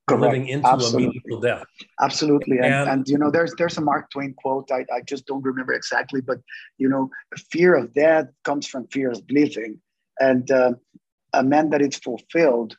Correct. 0.09 0.23
living 0.23 0.49
into 0.49 0.67
Absolutely. 0.67 1.05
a 1.05 1.07
meaningful 1.07 1.41
death. 1.41 1.65
Absolutely. 2.01 2.59
And, 2.59 2.67
and, 2.67 2.91
and, 2.91 3.09
you 3.09 3.19
know, 3.19 3.31
there's 3.31 3.55
there's 3.57 3.79
a 3.79 3.81
Mark 3.81 4.11
Twain 4.11 4.35
quote. 4.37 4.71
I, 4.73 4.85
I 4.93 5.01
just 5.03 5.27
don't 5.27 5.43
remember 5.43 5.73
exactly, 5.73 6.21
but 6.21 6.39
you 6.79 6.89
know, 6.89 7.09
fear 7.51 7.77
of 7.77 7.95
death 7.95 8.27
comes 8.45 8.67
from 8.67 8.89
fear 8.89 9.11
of 9.11 9.23
living. 9.31 9.81
And 10.19 10.51
uh, 10.51 10.73
a 11.33 11.43
man 11.43 11.71
that 11.71 11.83
is 11.83 11.97
fulfilled. 11.97 12.77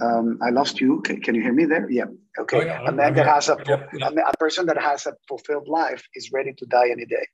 Um, 0.00 0.38
I 0.42 0.50
lost 0.50 0.80
you. 0.80 1.00
Can, 1.00 1.20
can 1.20 1.34
you 1.34 1.42
hear 1.42 1.52
me 1.52 1.64
there? 1.64 1.90
Yeah. 1.90 2.04
Okay. 2.38 2.58
Oh, 2.58 2.64
yeah. 2.64 2.84
A 2.86 2.92
man 2.92 3.14
that 3.14 3.26
has 3.26 3.48
a, 3.48 3.56
yeah. 3.66 4.08
a, 4.08 4.12
a 4.12 4.36
person 4.38 4.66
that 4.66 4.80
has 4.80 5.06
a 5.06 5.14
fulfilled 5.26 5.66
life 5.66 6.06
is 6.14 6.30
ready 6.30 6.52
to 6.52 6.66
die 6.66 6.90
any 6.90 7.04
day. 7.04 7.26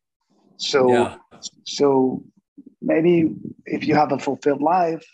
So 0.56 0.88
yeah. 0.90 1.16
so 1.64 2.25
maybe 2.80 3.34
if 3.66 3.87
you 3.87 3.94
have 3.94 4.12
a 4.12 4.18
fulfilled 4.18 4.62
life, 4.62 5.06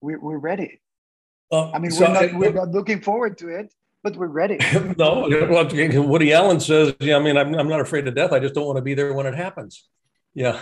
we're, 0.00 0.20
we're 0.20 0.38
ready. 0.38 0.80
Uh, 1.50 1.70
I 1.70 1.78
mean, 1.78 1.90
so 1.90 2.06
we're, 2.06 2.12
not, 2.12 2.34
we're 2.34 2.52
not 2.52 2.70
looking 2.70 3.00
forward 3.00 3.38
to 3.38 3.48
it, 3.48 3.72
but 4.02 4.16
we're 4.16 4.26
ready. 4.26 4.58
no, 4.98 5.28
Woody 6.02 6.32
Allen 6.32 6.60
says, 6.60 6.94
"Yeah, 7.00 7.16
I 7.16 7.20
mean, 7.20 7.36
I'm, 7.36 7.54
I'm 7.54 7.68
not 7.68 7.80
afraid 7.80 8.06
of 8.06 8.14
death. 8.14 8.32
I 8.32 8.38
just 8.38 8.54
don't 8.54 8.66
want 8.66 8.76
to 8.76 8.82
be 8.82 8.94
there 8.94 9.12
when 9.14 9.26
it 9.26 9.34
happens." 9.34 9.88
Yeah. 10.34 10.60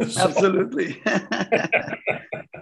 Absolutely. 0.00 1.02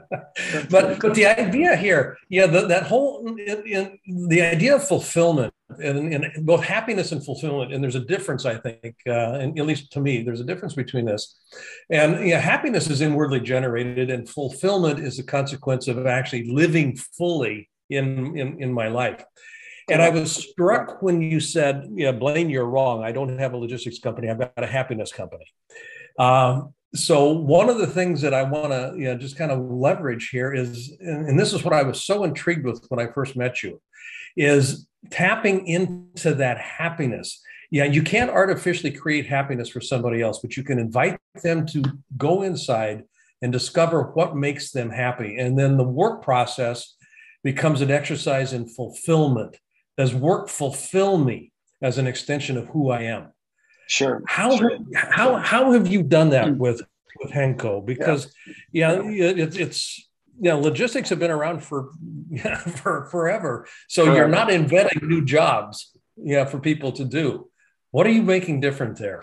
but 0.70 1.00
but 1.00 1.14
the 1.14 1.26
idea 1.26 1.76
here, 1.76 2.16
yeah, 2.28 2.46
the, 2.46 2.66
that 2.66 2.84
whole 2.84 3.26
in, 3.26 3.38
in, 3.66 4.28
the 4.28 4.42
idea 4.42 4.76
of 4.76 4.86
fulfillment 4.86 5.52
and, 5.78 6.12
and, 6.12 6.46
both 6.46 6.62
happiness 6.62 7.12
and 7.12 7.24
fulfillment, 7.24 7.72
and 7.72 7.82
there's 7.82 7.94
a 7.94 8.04
difference, 8.04 8.44
I 8.44 8.56
think, 8.56 8.96
uh, 9.06 9.38
and 9.40 9.58
at 9.58 9.66
least 9.66 9.92
to 9.92 10.00
me, 10.00 10.22
there's 10.22 10.40
a 10.40 10.44
difference 10.44 10.74
between 10.74 11.06
this. 11.06 11.36
And 11.90 12.26
yeah, 12.26 12.38
happiness 12.38 12.88
is 12.88 13.00
inwardly 13.00 13.40
generated, 13.40 14.10
and 14.10 14.28
fulfillment 14.28 15.00
is 15.00 15.18
a 15.18 15.24
consequence 15.24 15.88
of 15.88 16.06
actually 16.06 16.50
living 16.50 16.96
fully 16.96 17.68
in 17.90 18.36
in, 18.36 18.62
in 18.62 18.72
my 18.72 18.88
life. 18.88 19.24
And 19.88 20.02
I 20.02 20.08
was 20.08 20.32
struck 20.32 21.02
when 21.02 21.22
you 21.22 21.40
said, 21.40 21.88
"Yeah, 21.92 22.12
Blaine, 22.12 22.50
you're 22.50 22.66
wrong. 22.66 23.04
I 23.04 23.12
don't 23.12 23.38
have 23.38 23.54
a 23.54 23.56
logistics 23.56 24.00
company. 24.00 24.28
I've 24.28 24.38
got 24.38 24.52
a 24.56 24.66
happiness 24.66 25.12
company." 25.12 25.46
Um, 26.18 26.74
so 26.98 27.30
one 27.30 27.68
of 27.68 27.78
the 27.78 27.86
things 27.86 28.20
that 28.22 28.34
I 28.34 28.42
want 28.42 28.72
to 28.72 28.94
you 28.96 29.04
know, 29.04 29.16
just 29.16 29.36
kind 29.36 29.50
of 29.50 29.58
leverage 29.60 30.30
here 30.30 30.52
is, 30.52 30.96
and 31.00 31.38
this 31.38 31.52
is 31.52 31.64
what 31.64 31.74
I 31.74 31.82
was 31.82 32.02
so 32.02 32.24
intrigued 32.24 32.64
with 32.64 32.84
when 32.88 33.00
I 33.00 33.12
first 33.12 33.36
met 33.36 33.62
you, 33.62 33.80
is 34.36 34.86
tapping 35.10 35.66
into 35.66 36.34
that 36.34 36.58
happiness. 36.58 37.42
Yeah, 37.70 37.84
you 37.84 38.02
can't 38.02 38.30
artificially 38.30 38.92
create 38.92 39.26
happiness 39.26 39.68
for 39.68 39.80
somebody 39.80 40.22
else, 40.22 40.38
but 40.40 40.56
you 40.56 40.62
can 40.62 40.78
invite 40.78 41.18
them 41.42 41.66
to 41.66 41.82
go 42.16 42.42
inside 42.42 43.04
and 43.42 43.52
discover 43.52 44.12
what 44.14 44.36
makes 44.36 44.70
them 44.70 44.90
happy. 44.90 45.38
And 45.38 45.58
then 45.58 45.76
the 45.76 45.84
work 45.84 46.22
process 46.22 46.94
becomes 47.42 47.80
an 47.80 47.90
exercise 47.90 48.52
in 48.52 48.68
fulfillment. 48.68 49.58
Does 49.96 50.14
work 50.14 50.48
fulfill 50.48 51.18
me 51.18 51.52
as 51.82 51.98
an 51.98 52.06
extension 52.06 52.56
of 52.56 52.68
who 52.68 52.90
I 52.90 53.02
am? 53.02 53.32
Sure. 53.88 54.22
How 54.26 54.56
sure. 54.56 54.78
how 54.94 55.36
how 55.36 55.72
have 55.72 55.86
you 55.86 56.02
done 56.02 56.30
that 56.30 56.48
hmm. 56.48 56.58
with 56.58 56.82
with 57.20 57.30
Henco? 57.30 57.84
Because 57.84 58.34
yeah, 58.72 59.02
yeah 59.02 59.32
it's 59.36 59.56
it's 59.56 60.08
you 60.40 60.50
know 60.50 60.58
logistics 60.58 61.08
have 61.10 61.18
been 61.18 61.30
around 61.30 61.62
for 61.62 61.90
yeah, 62.30 62.56
for 62.58 63.06
forever. 63.06 63.66
So 63.88 64.04
forever. 64.04 64.18
you're 64.18 64.28
not 64.28 64.50
inventing 64.50 65.06
new 65.08 65.24
jobs 65.24 65.96
yeah 66.16 66.44
for 66.44 66.58
people 66.58 66.92
to 66.92 67.04
do. 67.04 67.48
What 67.90 68.06
are 68.06 68.10
you 68.10 68.22
making 68.22 68.60
different 68.60 68.98
there? 68.98 69.22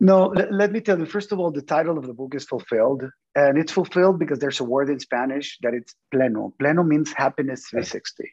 No, 0.00 0.26
let, 0.28 0.52
let 0.52 0.72
me 0.72 0.80
tell 0.80 0.98
you. 0.98 1.06
First 1.06 1.30
of 1.30 1.38
all, 1.38 1.50
the 1.50 1.62
title 1.62 1.98
of 1.98 2.06
the 2.06 2.14
book 2.14 2.34
is 2.34 2.44
fulfilled, 2.44 3.04
and 3.34 3.58
it's 3.58 3.70
fulfilled 3.70 4.18
because 4.18 4.38
there's 4.38 4.60
a 4.60 4.64
word 4.64 4.88
in 4.88 4.98
Spanish 4.98 5.58
that 5.62 5.74
it's 5.74 5.94
pleno. 6.12 6.52
Pleno 6.58 6.86
means 6.86 7.12
happiness 7.12 7.66
360. 7.68 8.30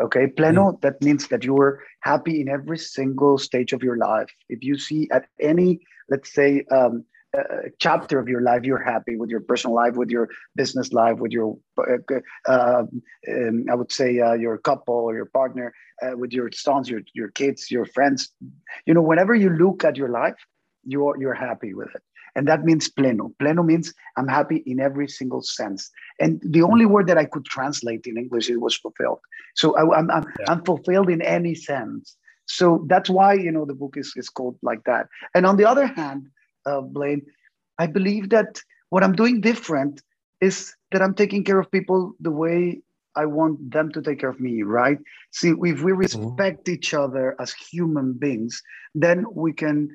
Okay, 0.00 0.26
pleno, 0.26 0.72
mm. 0.72 0.80
that 0.82 1.00
means 1.00 1.28
that 1.28 1.44
you 1.44 1.56
are 1.58 1.82
happy 2.00 2.40
in 2.40 2.48
every 2.48 2.78
single 2.78 3.38
stage 3.38 3.72
of 3.72 3.82
your 3.82 3.96
life. 3.96 4.28
If 4.48 4.62
you 4.62 4.78
see 4.78 5.08
at 5.10 5.26
any, 5.40 5.80
let's 6.10 6.34
say, 6.34 6.64
um, 6.70 7.04
uh, 7.36 7.68
chapter 7.78 8.18
of 8.18 8.28
your 8.28 8.40
life, 8.40 8.64
you're 8.64 8.82
happy 8.82 9.16
with 9.16 9.30
your 9.30 9.40
personal 9.40 9.74
life, 9.74 9.94
with 9.94 10.10
your 10.10 10.28
business 10.54 10.92
life, 10.92 11.18
with 11.18 11.32
your, 11.32 11.56
uh, 11.78 12.20
uh 12.48 12.84
um, 13.28 13.64
I 13.70 13.74
would 13.74 13.92
say, 13.92 14.20
uh, 14.20 14.34
your 14.34 14.58
couple 14.58 14.94
or 14.94 15.14
your 15.14 15.26
partner, 15.26 15.72
uh, 16.02 16.16
with 16.16 16.32
your 16.32 16.50
sons, 16.52 16.88
your, 16.88 17.00
your 17.14 17.28
kids, 17.28 17.70
your 17.70 17.86
friends. 17.86 18.32
You 18.86 18.94
know, 18.94 19.02
whenever 19.02 19.34
you 19.34 19.50
look 19.50 19.84
at 19.84 19.96
your 19.96 20.08
life, 20.08 20.36
you're, 20.84 21.16
you're 21.18 21.34
happy 21.34 21.74
with 21.74 21.94
it. 21.94 22.02
And 22.36 22.46
that 22.46 22.64
means 22.64 22.88
pleno. 22.88 23.34
Pleno 23.40 23.64
means 23.64 23.94
I'm 24.16 24.28
happy 24.28 24.62
in 24.66 24.78
every 24.78 25.08
single 25.08 25.42
sense. 25.42 25.90
And 26.20 26.40
the 26.44 26.62
only 26.62 26.84
word 26.84 27.06
that 27.08 27.18
I 27.18 27.24
could 27.24 27.46
translate 27.46 28.06
in 28.06 28.18
English 28.18 28.50
it 28.50 28.60
was 28.60 28.76
fulfilled. 28.76 29.20
So 29.54 29.74
I, 29.76 29.82
am 29.82 29.92
I'm, 29.92 30.10
I'm, 30.10 30.24
yeah. 30.38 30.52
I'm 30.52 30.64
fulfilled 30.64 31.08
in 31.08 31.22
any 31.22 31.54
sense. 31.54 32.16
So 32.44 32.84
that's 32.88 33.10
why 33.10 33.32
you 33.34 33.50
know 33.50 33.64
the 33.64 33.74
book 33.74 33.96
is, 33.96 34.12
is 34.16 34.28
called 34.28 34.56
like 34.62 34.84
that. 34.84 35.08
And 35.34 35.46
on 35.46 35.56
the 35.56 35.64
other 35.64 35.86
hand, 35.86 36.28
uh, 36.66 36.82
Blaine, 36.82 37.22
I 37.78 37.86
believe 37.86 38.28
that 38.30 38.60
what 38.90 39.02
I'm 39.02 39.14
doing 39.14 39.40
different 39.40 40.02
is 40.40 40.74
that 40.92 41.02
I'm 41.02 41.14
taking 41.14 41.42
care 41.42 41.58
of 41.58 41.70
people 41.70 42.12
the 42.20 42.30
way 42.30 42.82
I 43.16 43.24
want 43.24 43.70
them 43.72 43.90
to 43.92 44.02
take 44.02 44.20
care 44.20 44.28
of 44.28 44.40
me, 44.40 44.62
right? 44.62 44.98
See, 45.32 45.48
if 45.48 45.82
we 45.82 45.92
respect 45.92 46.64
mm-hmm. 46.64 46.74
each 46.74 46.92
other 46.92 47.34
as 47.40 47.52
human 47.54 48.12
beings, 48.12 48.62
then 48.94 49.24
we 49.32 49.54
can 49.54 49.88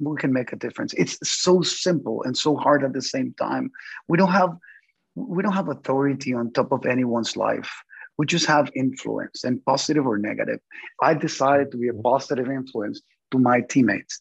we 0.00 0.16
can 0.16 0.32
make 0.32 0.52
a 0.52 0.56
difference. 0.56 0.92
It's 0.94 1.18
so 1.22 1.62
simple 1.62 2.22
and 2.24 2.36
so 2.36 2.56
hard 2.56 2.84
at 2.84 2.92
the 2.92 3.02
same 3.02 3.34
time. 3.38 3.70
We 4.08 4.18
don't 4.18 4.32
have 4.32 4.56
we 5.14 5.42
don't 5.42 5.52
have 5.52 5.68
authority 5.68 6.32
on 6.32 6.52
top 6.52 6.70
of 6.70 6.86
anyone's 6.86 7.36
life. 7.36 7.70
We 8.18 8.26
just 8.26 8.46
have 8.46 8.70
influence 8.76 9.44
and 9.44 9.64
positive 9.64 10.06
or 10.06 10.18
negative. 10.18 10.60
I 11.02 11.14
decided 11.14 11.72
to 11.72 11.76
be 11.76 11.88
a 11.88 11.94
positive 11.94 12.48
influence 12.48 13.00
to 13.32 13.38
my 13.38 13.60
teammates 13.60 14.20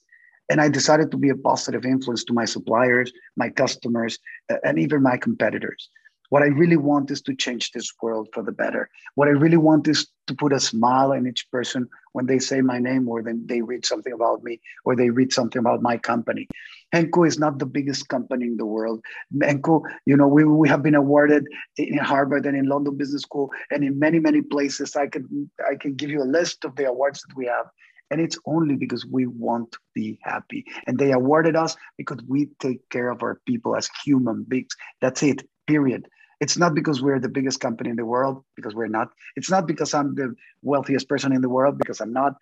and 0.49 0.61
i 0.61 0.69
decided 0.69 1.11
to 1.11 1.17
be 1.17 1.29
a 1.29 1.35
positive 1.35 1.85
influence 1.85 2.23
to 2.23 2.33
my 2.33 2.45
suppliers 2.45 3.11
my 3.35 3.49
customers 3.49 4.17
and 4.63 4.79
even 4.79 5.01
my 5.01 5.17
competitors 5.17 5.89
what 6.29 6.43
I 6.43 6.47
really 6.47 6.77
want 6.77 7.09
is 7.11 7.21
to 7.21 7.35
change 7.35 7.71
this 7.71 7.91
world 8.01 8.27
for 8.33 8.43
the 8.43 8.51
better. 8.51 8.89
What 9.15 9.27
I 9.27 9.31
really 9.31 9.57
want 9.57 9.87
is 9.87 10.07
to 10.27 10.35
put 10.35 10.53
a 10.53 10.59
smile 10.59 11.13
on 11.13 11.25
each 11.27 11.49
person 11.51 11.87
when 12.11 12.25
they 12.25 12.39
say 12.39 12.61
my 12.61 12.79
name 12.79 13.07
or 13.07 13.23
then 13.23 13.45
they 13.47 13.61
read 13.61 13.85
something 13.85 14.11
about 14.11 14.43
me 14.43 14.59
or 14.83 14.95
they 14.95 15.09
read 15.09 15.31
something 15.31 15.59
about 15.59 15.81
my 15.81 15.97
company. 15.97 16.47
Henco 16.93 17.27
is 17.27 17.39
not 17.39 17.59
the 17.59 17.65
biggest 17.65 18.09
company 18.09 18.45
in 18.45 18.57
the 18.57 18.65
world. 18.65 19.01
Henco, 19.35 19.81
you 20.05 20.17
know, 20.17 20.27
we, 20.27 20.43
we 20.43 20.67
have 20.67 20.83
been 20.83 20.95
awarded 20.95 21.45
in 21.77 21.97
Harvard 21.97 22.45
and 22.45 22.57
in 22.57 22.67
London 22.67 22.97
Business 22.97 23.21
School 23.21 23.51
and 23.71 23.83
in 23.83 23.97
many, 23.97 24.19
many 24.19 24.41
places. 24.41 24.95
I 24.95 25.07
can 25.07 25.49
I 25.69 25.75
can 25.75 25.95
give 25.95 26.09
you 26.09 26.21
a 26.21 26.25
list 26.25 26.65
of 26.65 26.75
the 26.75 26.85
awards 26.85 27.21
that 27.21 27.35
we 27.35 27.45
have. 27.45 27.67
And 28.09 28.21
it's 28.21 28.39
only 28.45 28.75
because 28.75 29.05
we 29.05 29.27
want 29.27 29.73
to 29.73 29.79
be 29.93 30.17
happy. 30.21 30.65
And 30.87 30.97
they 30.97 31.11
awarded 31.11 31.57
us 31.57 31.75
because 31.97 32.19
we 32.27 32.49
take 32.59 32.87
care 32.89 33.09
of 33.09 33.21
our 33.21 33.41
people 33.45 33.75
as 33.75 33.89
human 34.05 34.45
beings. 34.47 34.69
That's 35.01 35.23
it, 35.23 35.45
period. 35.67 36.07
It's 36.39 36.57
not 36.57 36.75
because 36.75 37.01
we're 37.01 37.19
the 37.19 37.29
biggest 37.29 37.59
company 37.59 37.89
in 37.89 37.95
the 37.95 38.05
world, 38.05 38.43
because 38.55 38.75
we're 38.75 38.87
not. 38.87 39.09
It's 39.35 39.49
not 39.49 39.65
because 39.65 39.93
I'm 39.93 40.13
the 40.15 40.35
wealthiest 40.61 41.09
person 41.09 41.31
in 41.33 41.41
the 41.41 41.49
world, 41.49 41.77
because 41.77 41.99
I'm 41.99 42.13
not. 42.13 42.35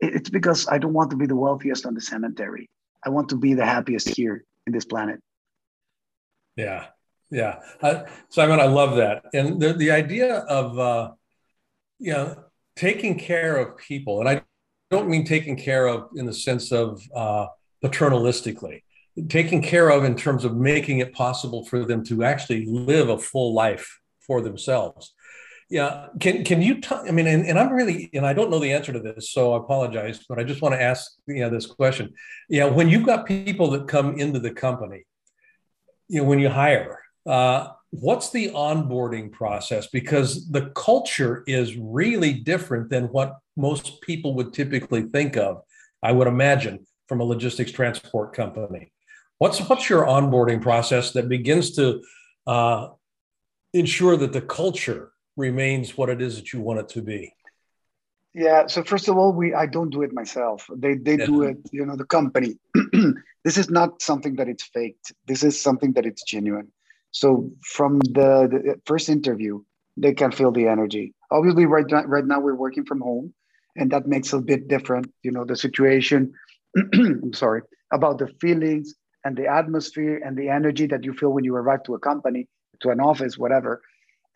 It's 0.00 0.30
because 0.30 0.66
I 0.68 0.78
don't 0.78 0.94
want 0.94 1.10
to 1.10 1.16
be 1.16 1.26
the 1.26 1.36
wealthiest 1.36 1.86
on 1.86 1.94
the 1.94 2.00
cemetery. 2.00 2.70
I 3.04 3.10
want 3.10 3.28
to 3.28 3.36
be 3.36 3.54
the 3.54 3.66
happiest 3.66 4.08
here 4.08 4.44
in 4.66 4.72
this 4.72 4.84
planet. 4.84 5.20
Yeah, 6.56 6.86
yeah. 7.30 7.60
Uh, 7.80 8.04
Simon, 8.28 8.60
I 8.60 8.66
love 8.66 8.96
that. 8.96 9.24
And 9.34 9.60
the, 9.60 9.72
the 9.72 9.90
idea 9.90 10.36
of, 10.36 10.78
uh, 10.78 11.10
you 11.98 12.12
know, 12.12 12.44
taking 12.76 13.18
care 13.18 13.56
of 13.56 13.76
people, 13.76 14.20
and 14.20 14.28
I 14.28 14.42
don't 14.90 15.08
mean 15.08 15.24
taking 15.24 15.56
care 15.56 15.86
of 15.86 16.10
in 16.16 16.26
the 16.26 16.32
sense 16.32 16.72
of 16.72 17.02
uh, 17.14 17.46
paternalistically, 17.84 18.82
taken 19.28 19.62
care 19.62 19.90
of 19.90 20.04
in 20.04 20.16
terms 20.16 20.44
of 20.44 20.56
making 20.56 20.98
it 20.98 21.12
possible 21.12 21.64
for 21.66 21.84
them 21.84 22.04
to 22.04 22.24
actually 22.24 22.66
live 22.66 23.08
a 23.08 23.18
full 23.18 23.54
life 23.54 24.00
for 24.20 24.40
themselves. 24.40 25.14
Yeah, 25.68 26.08
can 26.20 26.44
can 26.44 26.60
you? 26.60 26.80
i 26.90 27.10
mean, 27.10 27.26
and, 27.26 27.46
and 27.46 27.58
I'm 27.58 27.72
really, 27.72 28.10
and 28.12 28.26
I 28.26 28.34
don't 28.34 28.50
know 28.50 28.58
the 28.58 28.72
answer 28.72 28.92
to 28.92 29.00
this, 29.00 29.32
so 29.32 29.54
I 29.54 29.56
apologize, 29.56 30.20
but 30.28 30.38
I 30.38 30.44
just 30.44 30.60
want 30.60 30.74
to 30.74 30.82
ask, 30.82 31.12
you 31.26 31.40
know, 31.40 31.50
this 31.50 31.66
question. 31.66 32.12
Yeah, 32.48 32.66
when 32.66 32.90
you've 32.90 33.06
got 33.06 33.24
people 33.24 33.70
that 33.70 33.88
come 33.88 34.18
into 34.18 34.38
the 34.38 34.50
company, 34.50 35.04
you 36.08 36.20
know, 36.20 36.28
when 36.28 36.40
you 36.40 36.50
hire, 36.50 37.00
uh, 37.24 37.68
what's 37.88 38.30
the 38.30 38.50
onboarding 38.50 39.32
process? 39.32 39.86
Because 39.86 40.50
the 40.50 40.70
culture 40.74 41.42
is 41.46 41.76
really 41.76 42.34
different 42.34 42.90
than 42.90 43.04
what 43.04 43.38
most 43.56 44.02
people 44.02 44.34
would 44.34 44.52
typically 44.52 45.02
think 45.02 45.36
of. 45.36 45.62
I 46.02 46.12
would 46.12 46.26
imagine 46.26 46.86
from 47.08 47.20
a 47.20 47.24
logistics 47.24 47.72
transport 47.72 48.34
company. 48.34 48.92
What's 49.42 49.58
what's 49.68 49.90
your 49.90 50.06
onboarding 50.06 50.62
process 50.62 51.10
that 51.14 51.28
begins 51.28 51.72
to 51.72 52.00
uh, 52.46 52.90
ensure 53.72 54.16
that 54.16 54.32
the 54.32 54.40
culture 54.40 55.10
remains 55.36 55.96
what 55.98 56.08
it 56.10 56.22
is 56.22 56.36
that 56.36 56.52
you 56.52 56.60
want 56.60 56.78
it 56.78 56.88
to 56.90 57.02
be? 57.02 57.34
Yeah. 58.34 58.68
So 58.68 58.84
first 58.84 59.08
of 59.08 59.16
all, 59.16 59.32
we 59.32 59.52
I 59.52 59.66
don't 59.66 59.90
do 59.90 60.02
it 60.02 60.12
myself. 60.12 60.70
They 60.76 60.94
they 60.94 61.18
yeah. 61.18 61.26
do 61.26 61.42
it. 61.42 61.58
You 61.72 61.84
know, 61.86 61.96
the 61.96 62.04
company. 62.04 62.54
this 63.44 63.58
is 63.58 63.68
not 63.68 64.00
something 64.00 64.36
that 64.36 64.48
it's 64.48 64.62
faked. 64.62 65.12
This 65.26 65.42
is 65.42 65.60
something 65.60 65.92
that 65.94 66.06
it's 66.06 66.22
genuine. 66.22 66.68
So 67.10 67.50
from 67.64 67.98
the, 67.98 68.46
the 68.46 68.80
first 68.86 69.08
interview, 69.08 69.64
they 69.96 70.14
can 70.14 70.30
feel 70.30 70.52
the 70.52 70.68
energy. 70.68 71.14
Obviously, 71.32 71.66
right 71.66 71.88
now, 71.90 72.04
right 72.04 72.24
now 72.24 72.38
we're 72.38 72.54
working 72.54 72.84
from 72.84 73.00
home, 73.00 73.34
and 73.74 73.90
that 73.90 74.06
makes 74.06 74.32
a 74.32 74.40
bit 74.40 74.68
different. 74.68 75.12
You 75.24 75.32
know, 75.32 75.44
the 75.44 75.56
situation. 75.56 76.32
I'm 76.94 77.32
sorry 77.34 77.62
about 77.90 78.18
the 78.18 78.28
feelings 78.40 78.94
and 79.24 79.36
the 79.36 79.46
atmosphere 79.46 80.20
and 80.24 80.36
the 80.36 80.48
energy 80.48 80.86
that 80.86 81.04
you 81.04 81.12
feel 81.12 81.30
when 81.30 81.44
you 81.44 81.54
arrive 81.54 81.82
to 81.84 81.94
a 81.94 81.98
company, 81.98 82.48
to 82.80 82.90
an 82.90 83.00
office, 83.00 83.38
whatever. 83.38 83.82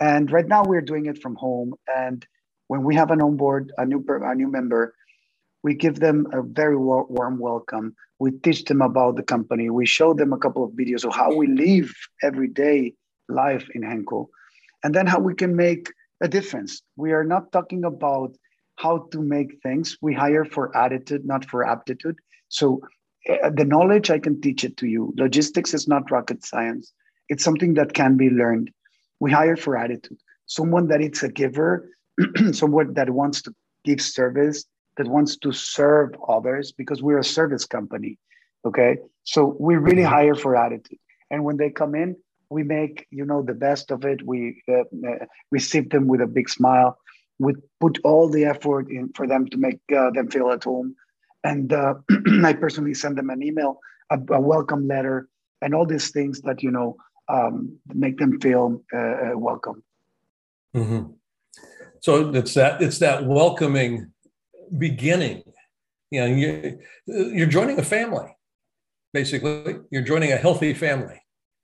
And 0.01 0.31
right 0.31 0.47
now 0.47 0.63
we're 0.65 0.83
doing 0.83 1.07
it 1.07 1.21
from 1.23 1.37
home. 1.37 1.75
And 1.95 2.27
when 2.69 2.83
we 2.85 2.95
have 2.95 3.11
an 3.11 3.23
onboard, 3.23 3.73
a 3.79 3.85
new 3.85 4.05
a 4.09 4.35
new 4.35 4.49
member, 4.49 4.95
we 5.63 5.75
give 5.75 5.99
them 5.99 6.27
a 6.33 6.43
very 6.43 6.77
warm 6.77 7.39
welcome. 7.39 7.95
We 8.19 8.31
teach 8.31 8.65
them 8.65 8.83
about 8.83 9.17
the 9.17 9.23
company. 9.23 9.71
We 9.71 9.87
show 9.87 10.15
them 10.15 10.33
a 10.33 10.39
couple 10.39 10.65
of 10.65 10.73
videos 10.73 11.05
of 11.05 11.15
how 11.15 11.35
we 11.35 11.47
live 11.49 11.93
everyday 12.23 12.95
life 13.29 13.69
in 13.75 13.83
Henco, 13.83 14.29
and 14.85 14.95
then 14.95 15.07
how 15.07 15.19
we 15.19 15.35
can 15.35 15.57
make 15.57 15.93
a 16.21 16.29
difference. 16.29 16.83
We 16.97 17.13
are 17.13 17.25
not 17.25 17.53
talking 17.53 17.85
about 17.85 18.37
how 18.77 19.09
to 19.13 19.21
make 19.21 19.61
things. 19.63 19.97
We 20.01 20.15
hire 20.15 20.45
for 20.45 20.77
attitude, 20.77 21.27
not 21.27 21.45
for 21.45 21.67
aptitude. 21.67 22.17
So 22.49 22.81
the 23.27 23.65
knowledge 23.65 24.11
I 24.11 24.19
can 24.19 24.41
teach 24.41 24.65
it 24.65 24.77
to 24.79 24.87
you. 24.87 25.13
Logistics 25.17 25.75
is 25.75 25.89
not 25.89 26.11
rocket 26.11 26.45
science. 26.45 26.93
It's 27.29 27.43
something 27.43 27.75
that 27.75 27.93
can 27.93 28.17
be 28.17 28.31
learned. 28.31 28.71
We 29.21 29.33
hire 29.33 29.57
for 29.57 29.77
attitude. 29.77 30.19
Someone 30.47 30.89
that 30.89 31.01
is 31.01 31.23
a 31.23 31.29
giver, 31.29 31.91
someone 32.53 32.95
that 32.95 33.11
wants 33.11 33.43
to 33.43 33.55
give 33.85 34.01
service, 34.01 34.65
that 34.97 35.09
wants 35.09 35.37
to 35.39 35.53
serve 35.53 36.15
others 36.29 36.73
because 36.73 37.03
we're 37.03 37.19
a 37.19 37.25
service 37.25 37.65
company. 37.65 38.19
Okay. 38.65 38.99
So 39.25 39.57
we 39.59 39.77
really 39.77 40.03
mm-hmm. 40.03 40.13
hire 40.13 40.35
for 40.35 40.57
attitude. 40.57 40.99
And 41.31 41.45
when 41.45 41.57
they 41.57 41.71
come 41.71 41.95
in, 41.95 42.17
we 42.49 42.63
make, 42.63 43.07
you 43.11 43.25
know, 43.25 43.43
the 43.43 43.55
best 43.55 43.91
of 43.91 44.05
it. 44.05 44.25
We 44.25 44.63
uh, 44.69 44.83
uh, 45.07 45.27
receive 45.51 45.91
them 45.91 46.07
with 46.07 46.21
a 46.21 46.27
big 46.27 46.49
smile. 46.49 46.97
We 47.41 47.55
put 47.81 47.99
all 48.05 48.29
the 48.29 48.45
effort 48.45 48.89
in 48.89 49.11
for 49.15 49.27
them 49.27 49.47
to 49.49 49.59
make 49.59 49.81
uh, 49.95 50.11
them 50.13 50.31
feel 50.31 50.51
at 50.53 50.65
home 50.65 50.95
and 51.47 51.73
uh, 51.73 51.95
I 52.45 52.53
personally 52.53 52.95
send 52.95 53.17
them 53.17 53.31
an 53.31 53.43
email, 53.43 53.81
a, 54.11 54.19
a, 54.31 54.41
welcome 54.41 54.89
letter, 54.89 55.29
and 55.63 55.75
all 55.75 55.87
these 55.87 56.11
things 56.11 56.43
that 56.43 56.63
you 56.63 56.71
know 56.71 56.97
um, 57.29 57.79
make 57.95 58.19
them 58.19 58.41
feel 58.41 58.83
uh, 58.93 58.99
uh, 58.99 59.33
welcome. 59.37 59.83
Mm-hmm. 60.75 61.13
So 62.01 62.31
it's 62.31 62.55
that 62.55 62.83
it's 62.83 62.99
that 62.99 63.25
welcoming 63.27 64.13
beginning. 64.77 65.43
You 66.11 66.21
know, 66.21 66.27
you, 66.27 66.79
you're 67.07 67.47
joining 67.59 67.79
a 67.79 67.85
family. 67.85 68.37
Basically, 69.13 69.77
you're 69.91 70.03
joining 70.03 70.33
a 70.33 70.37
healthy 70.37 70.75
family. 70.75 71.21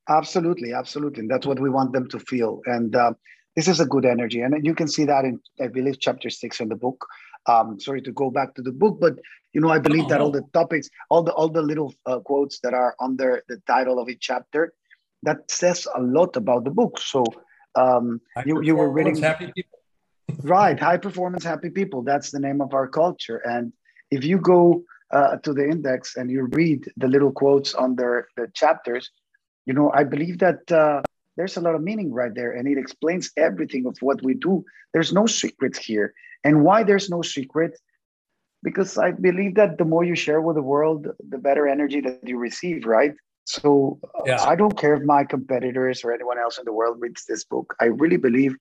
Absolutely, 0.08 0.72
absolutely, 0.72 1.20
and 1.20 1.30
that's 1.30 1.46
what 1.46 1.60
we 1.60 1.70
want 1.70 1.92
them 1.92 2.08
to 2.08 2.18
feel. 2.18 2.60
And 2.66 2.96
uh, 2.96 3.12
this 3.56 3.68
is 3.68 3.80
a 3.80 3.86
good 3.86 4.04
energy, 4.04 4.40
and 4.40 4.64
you 4.64 4.74
can 4.74 4.88
see 4.88 5.04
that 5.04 5.24
in 5.24 5.40
I 5.60 5.68
believe 5.68 6.00
chapter 6.00 6.30
six 6.30 6.60
in 6.60 6.68
the 6.68 6.76
book 6.76 7.06
um, 7.46 7.80
sorry 7.80 8.02
to 8.02 8.12
go 8.12 8.30
back 8.30 8.54
to 8.54 8.62
the 8.62 8.72
book, 8.72 8.98
but 9.00 9.18
you 9.52 9.60
know, 9.60 9.68
I 9.68 9.78
believe 9.78 10.08
that 10.08 10.20
all 10.20 10.30
the 10.30 10.42
topics, 10.54 10.88
all 11.10 11.22
the 11.22 11.32
all 11.32 11.48
the 11.48 11.60
little 11.60 11.94
uh, 12.06 12.20
quotes 12.20 12.60
that 12.60 12.72
are 12.72 12.94
under 13.00 13.42
the 13.48 13.60
title 13.66 13.98
of 13.98 14.08
each 14.08 14.20
chapter, 14.20 14.72
that 15.24 15.50
says 15.50 15.86
a 15.94 16.00
lot 16.00 16.36
about 16.36 16.64
the 16.64 16.70
book. 16.70 16.98
So 16.98 17.24
um, 17.74 18.20
you 18.46 18.62
you 18.62 18.76
were 18.76 18.90
reading 18.90 19.16
happy 19.16 19.52
people, 19.54 19.78
right? 20.42 20.78
High 20.78 20.96
performance, 20.96 21.44
happy 21.44 21.70
people. 21.70 22.02
That's 22.02 22.30
the 22.30 22.40
name 22.40 22.60
of 22.62 22.72
our 22.72 22.88
culture. 22.88 23.38
And 23.44 23.72
if 24.10 24.24
you 24.24 24.38
go 24.38 24.84
uh, 25.10 25.36
to 25.38 25.52
the 25.52 25.68
index 25.68 26.16
and 26.16 26.30
you 26.30 26.48
read 26.52 26.90
the 26.96 27.08
little 27.08 27.32
quotes 27.32 27.74
under 27.74 28.28
the 28.36 28.48
chapters, 28.54 29.10
you 29.66 29.74
know, 29.74 29.90
I 29.92 30.04
believe 30.04 30.38
that. 30.38 30.70
Uh, 30.70 31.02
there's 31.42 31.56
a 31.56 31.60
lot 31.60 31.74
of 31.74 31.82
meaning 31.82 32.12
right 32.12 32.34
there 32.34 32.52
and 32.52 32.68
it 32.68 32.78
explains 32.78 33.32
everything 33.36 33.86
of 33.86 33.96
what 34.00 34.22
we 34.22 34.34
do 34.34 34.64
there's 34.92 35.12
no 35.12 35.26
secrets 35.26 35.78
here 35.78 36.14
and 36.44 36.64
why 36.64 36.82
there's 36.82 37.08
no 37.08 37.22
secret? 37.22 37.78
Because 38.62 38.98
I 38.98 39.12
believe 39.12 39.56
that 39.56 39.78
the 39.78 39.84
more 39.84 40.04
you 40.04 40.14
share 40.14 40.40
with 40.40 40.56
the 40.56 40.62
world, 40.62 41.08
the 41.28 41.38
better 41.38 41.66
energy 41.66 42.00
that 42.00 42.20
you 42.24 42.38
receive, 42.38 42.84
right? 42.84 43.14
So 43.44 43.98
uh, 44.04 44.22
yeah. 44.26 44.42
I 44.42 44.54
don't 44.54 44.78
care 44.78 44.94
if 44.94 45.02
my 45.02 45.24
competitors 45.24 46.04
or 46.04 46.12
anyone 46.12 46.38
else 46.38 46.58
in 46.58 46.64
the 46.64 46.72
world 46.72 46.98
reads 47.00 47.24
this 47.26 47.44
book. 47.44 47.74
I 47.80 47.86
really 47.86 48.16
believe 48.16 48.54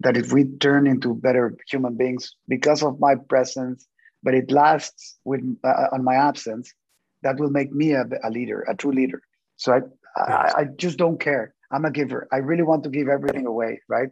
that 0.00 0.16
if 0.16 0.32
we 0.32 0.44
turn 0.44 0.86
into 0.86 1.14
better 1.14 1.56
human 1.68 1.96
beings 1.96 2.34
because 2.48 2.82
of 2.82 3.00
my 3.00 3.16
presence, 3.16 3.86
but 4.22 4.34
it 4.34 4.50
lasts 4.50 5.18
with 5.24 5.40
uh, 5.64 5.86
on 5.92 6.04
my 6.04 6.14
absence, 6.14 6.72
that 7.22 7.38
will 7.38 7.50
make 7.50 7.72
me 7.72 7.92
a, 7.92 8.04
a 8.22 8.30
leader, 8.30 8.62
a 8.62 8.76
true 8.76 8.92
leader. 8.92 9.20
So 9.56 9.72
I, 9.72 9.80
I, 10.16 10.52
I 10.58 10.64
just 10.76 10.96
don't 10.96 11.18
care. 11.20 11.54
I'm 11.70 11.84
a 11.84 11.90
giver. 11.90 12.28
I 12.32 12.38
really 12.38 12.62
want 12.62 12.84
to 12.84 12.90
give 12.90 13.08
everything 13.08 13.46
away, 13.46 13.80
right? 13.88 14.10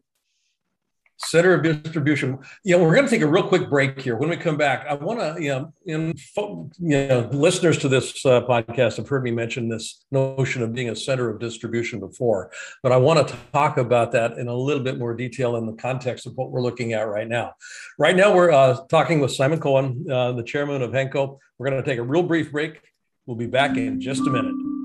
center 1.19 1.53
of 1.55 1.63
distribution. 1.63 2.39
Know, 2.65 2.79
we're 2.79 2.95
going 2.95 3.07
to 3.07 3.11
take 3.11 3.23
a 3.23 3.27
real 3.27 3.47
quick 3.47 3.69
break 3.69 4.01
here. 4.01 4.17
When 4.17 4.29
we 4.29 4.37
come 4.37 4.57
back, 4.57 4.87
I 4.89 4.95
want 4.95 5.21
to, 5.21 5.43
you 5.43 5.51
know, 5.51 5.73
you 5.85 6.69
know, 6.79 7.29
listeners 7.33 7.79
to 7.79 7.89
this 7.89 8.25
uh, 8.25 8.43
podcast 8.43 8.97
have 8.97 9.09
heard 9.09 9.25
me 9.25 9.31
mention 9.31 9.69
this 9.69 10.05
notion 10.11 10.63
of 10.63 10.73
being 10.73 10.91
a 10.91 10.97
center 10.97 11.29
of 11.29 11.41
distribution 11.41 12.01
before, 12.01 12.51
but 12.83 12.93
I 12.93 12.97
want 12.97 13.27
to 13.27 13.37
talk 13.53 13.79
about 13.79 14.13
that 14.13 14.39
in 14.39 14.49
a 14.49 14.55
little 14.55 14.83
bit 14.83 14.99
more 14.99 15.15
detail 15.15 15.57
in 15.57 15.67
the 15.67 15.75
context 15.75 16.27
of 16.27 16.37
what 16.37 16.51
we're 16.51 16.63
looking 16.63 16.93
at 16.93 17.09
right 17.09 17.29
now. 17.29 17.55
Right 17.99 18.17
now, 18.17 18.35
we're 18.35 18.53
uh, 18.53 18.79
talking 18.89 19.21
with 19.21 19.33
Simon 19.33 19.61
Cohen, 19.61 20.07
uh, 20.11 20.33
the 20.33 20.43
chairman 20.43 20.83
of 20.83 20.93
Henco. 20.93 21.39
We're 21.59 21.71
going 21.71 21.83
to 21.83 21.89
take 21.89 21.99
a 21.99 22.03
real 22.03 22.23
brief 22.23 22.53
break. 22.53 22.81
We'll 23.27 23.37
be 23.37 23.47
back 23.47 23.77
in 23.77 24.01
just 24.01 24.27
a 24.27 24.31
minute. 24.31 24.78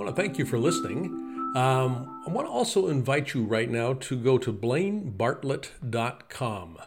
I 0.00 0.04
want 0.04 0.16
to 0.16 0.22
thank 0.22 0.38
you 0.38 0.46
for 0.46 0.58
listening. 0.58 1.04
Um, 1.54 2.22
I 2.26 2.30
want 2.30 2.48
to 2.48 2.50
also 2.50 2.88
invite 2.88 3.34
you 3.34 3.44
right 3.44 3.68
now 3.68 3.92
to 3.92 4.16
go 4.16 4.38
to 4.38 4.50
blainebartlett.com. 4.50 6.78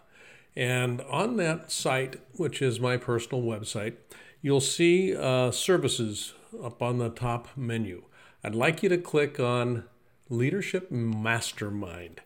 And 0.55 1.01
on 1.01 1.37
that 1.37 1.71
site, 1.71 2.19
which 2.37 2.59
is 2.59 2.79
my 2.79 2.97
personal 2.97 3.43
website, 3.43 3.97
you'll 4.41 4.61
see 4.61 5.15
uh, 5.15 5.51
services 5.51 6.33
up 6.63 6.81
on 6.81 6.97
the 6.97 7.09
top 7.09 7.49
menu. 7.55 8.05
I'd 8.43 8.55
like 8.55 8.81
you 8.81 8.89
to 8.89 8.97
click 8.97 9.39
on 9.39 9.83
Leadership 10.27 10.89
Mastermind. 10.89 12.21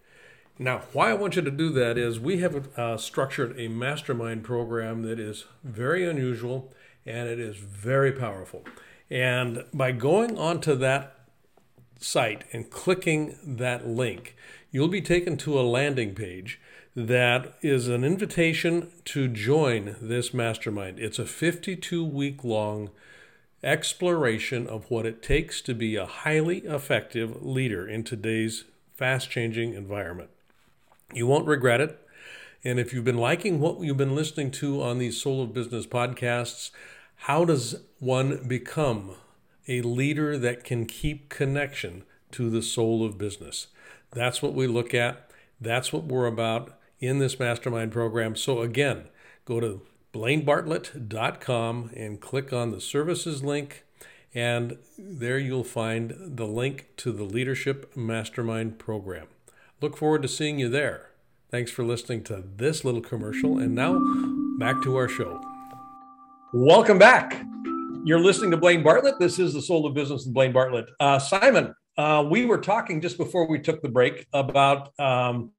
Now, 0.57 0.83
why 0.93 1.09
I 1.09 1.15
want 1.15 1.35
you 1.35 1.41
to 1.41 1.51
do 1.51 1.69
that 1.71 1.97
is 1.97 2.17
we 2.17 2.37
have 2.37 2.79
uh, 2.79 2.95
structured 2.95 3.59
a 3.59 3.67
mastermind 3.67 4.45
program 4.45 5.01
that 5.01 5.19
is 5.19 5.47
very 5.65 6.09
unusual 6.09 6.71
and 7.05 7.27
it 7.27 7.41
is 7.41 7.57
very 7.57 8.13
powerful. 8.13 8.63
And 9.09 9.63
by 9.73 9.91
going 9.91 10.37
onto 10.37 10.75
that 10.75 11.15
site 11.99 12.43
and 12.51 12.69
clicking 12.69 13.37
that 13.43 13.87
link, 13.87 14.35
you'll 14.71 14.87
be 14.87 15.01
taken 15.01 15.37
to 15.37 15.59
a 15.59 15.61
landing 15.61 16.13
page 16.13 16.59
that 16.95 17.53
is 17.61 17.87
an 17.87 18.03
invitation 18.03 18.89
to 19.05 19.27
join 19.27 19.95
this 20.01 20.33
mastermind. 20.33 20.99
It's 20.99 21.19
a 21.19 21.25
52 21.25 22.03
week 22.03 22.43
long 22.43 22.89
exploration 23.63 24.67
of 24.67 24.89
what 24.89 25.05
it 25.05 25.21
takes 25.21 25.61
to 25.61 25.73
be 25.73 25.95
a 25.95 26.05
highly 26.05 26.59
effective 26.59 27.43
leader 27.43 27.87
in 27.87 28.03
today's 28.03 28.65
fast 28.95 29.29
changing 29.29 29.73
environment. 29.73 30.29
You 31.13 31.27
won't 31.27 31.47
regret 31.47 31.81
it. 31.81 31.99
And 32.63 32.79
if 32.79 32.93
you've 32.93 33.05
been 33.05 33.17
liking 33.17 33.59
what 33.59 33.79
you've 33.81 33.97
been 33.97 34.15
listening 34.15 34.51
to 34.51 34.81
on 34.81 34.97
these 34.97 35.21
Soul 35.21 35.43
of 35.43 35.53
Business 35.53 35.85
podcasts, 35.85 36.71
how 37.17 37.45
does 37.45 37.75
one 37.99 38.47
become 38.47 39.15
a 39.67 39.81
leader 39.81 40.37
that 40.37 40.63
can 40.63 40.85
keep 40.85 41.29
connection 41.29 42.03
to 42.31 42.49
the 42.49 42.61
soul 42.61 43.05
of 43.05 43.17
business. 43.17 43.67
That's 44.11 44.41
what 44.41 44.53
we 44.53 44.67
look 44.67 44.93
at. 44.93 45.29
That's 45.59 45.91
what 45.91 46.05
we're 46.05 46.27
about 46.27 46.77
in 46.99 47.19
this 47.19 47.39
mastermind 47.39 47.91
program. 47.91 48.35
So, 48.35 48.61
again, 48.61 49.05
go 49.45 49.59
to 49.59 49.81
blainebartlett.com 50.13 51.91
and 51.95 52.21
click 52.21 52.53
on 52.53 52.71
the 52.71 52.81
services 52.81 53.43
link. 53.43 53.83
And 54.33 54.77
there 54.97 55.39
you'll 55.39 55.63
find 55.63 56.15
the 56.19 56.45
link 56.45 56.89
to 56.97 57.11
the 57.11 57.23
Leadership 57.23 57.95
Mastermind 57.95 58.77
program. 58.77 59.27
Look 59.81 59.97
forward 59.97 60.21
to 60.23 60.27
seeing 60.27 60.59
you 60.59 60.69
there. 60.69 61.09
Thanks 61.49 61.71
for 61.71 61.83
listening 61.83 62.23
to 62.25 62.43
this 62.55 62.83
little 62.83 63.01
commercial. 63.01 63.57
And 63.57 63.73
now 63.73 63.99
back 64.59 64.83
to 64.83 64.95
our 64.95 65.07
show. 65.07 65.56
Welcome 66.59 66.97
back. 66.97 67.45
You're 68.03 68.19
listening 68.19 68.49
to 68.49 68.57
Blaine 68.57 68.81
Bartlett. 68.81 69.19
This 69.19 69.37
is 69.37 69.53
the 69.53 69.61
Soul 69.61 69.85
of 69.85 69.93
Business 69.93 70.25
with 70.25 70.33
Blaine 70.33 70.51
Bartlett. 70.51 70.89
Uh, 70.99 71.19
Simon, 71.19 71.75
uh, 71.99 72.25
we 72.27 72.45
were 72.45 72.57
talking 72.57 72.99
just 72.99 73.15
before 73.15 73.47
we 73.47 73.59
took 73.59 73.83
the 73.83 73.89
break 73.89 74.25
about, 74.33 74.89
um, 74.99 75.51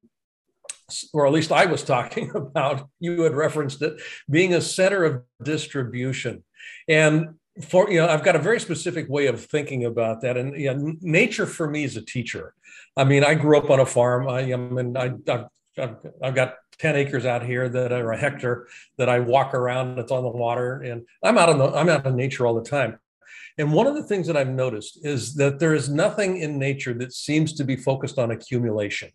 or 1.13 1.25
at 1.25 1.31
least 1.31 1.53
I 1.53 1.67
was 1.67 1.85
talking 1.85 2.29
about, 2.35 2.89
you 2.99 3.21
had 3.21 3.33
referenced 3.33 3.81
it, 3.81 4.01
being 4.29 4.53
a 4.53 4.59
center 4.59 5.05
of 5.05 5.23
distribution. 5.41 6.43
And 6.89 7.35
for, 7.69 7.89
you 7.89 8.01
know, 8.01 8.09
I've 8.09 8.25
got 8.25 8.35
a 8.35 8.39
very 8.39 8.59
specific 8.59 9.07
way 9.07 9.27
of 9.27 9.45
thinking 9.45 9.85
about 9.85 10.19
that. 10.23 10.35
And 10.35 10.59
you 10.59 10.73
know, 10.73 10.95
nature 10.99 11.45
for 11.45 11.69
me 11.69 11.85
is 11.85 11.95
a 11.95 12.01
teacher. 12.01 12.53
I 12.97 13.05
mean, 13.05 13.23
I 13.23 13.35
grew 13.35 13.57
up 13.57 13.69
on 13.69 13.79
a 13.79 13.85
farm. 13.85 14.27
I, 14.27 14.51
I 14.51 14.57
mean, 14.57 14.97
I, 14.97 15.13
I've, 15.77 15.95
I've 16.21 16.35
got 16.35 16.55
10 16.79 16.95
acres 16.95 17.25
out 17.25 17.45
here 17.45 17.69
that 17.69 17.91
are 17.91 18.11
a 18.11 18.17
hectare 18.17 18.67
that 18.97 19.09
I 19.09 19.19
walk 19.19 19.53
around 19.53 19.95
that's 19.95 20.11
on 20.11 20.23
the 20.23 20.29
water 20.29 20.81
and 20.81 21.05
I'm 21.23 21.37
out 21.37 21.49
in 21.49 21.57
the 21.57 21.67
I'm 21.67 21.89
out 21.89 22.05
in 22.05 22.15
nature 22.15 22.47
all 22.47 22.55
the 22.55 22.69
time. 22.69 22.99
And 23.57 23.73
one 23.73 23.87
of 23.87 23.95
the 23.95 24.03
things 24.03 24.25
that 24.27 24.37
I've 24.37 24.49
noticed 24.49 25.05
is 25.05 25.35
that 25.35 25.59
there 25.59 25.73
is 25.73 25.89
nothing 25.89 26.37
in 26.37 26.57
nature 26.57 26.93
that 26.93 27.11
seems 27.11 27.53
to 27.53 27.65
be 27.65 27.75
focused 27.75 28.17
on 28.17 28.31
accumulation. 28.31 29.11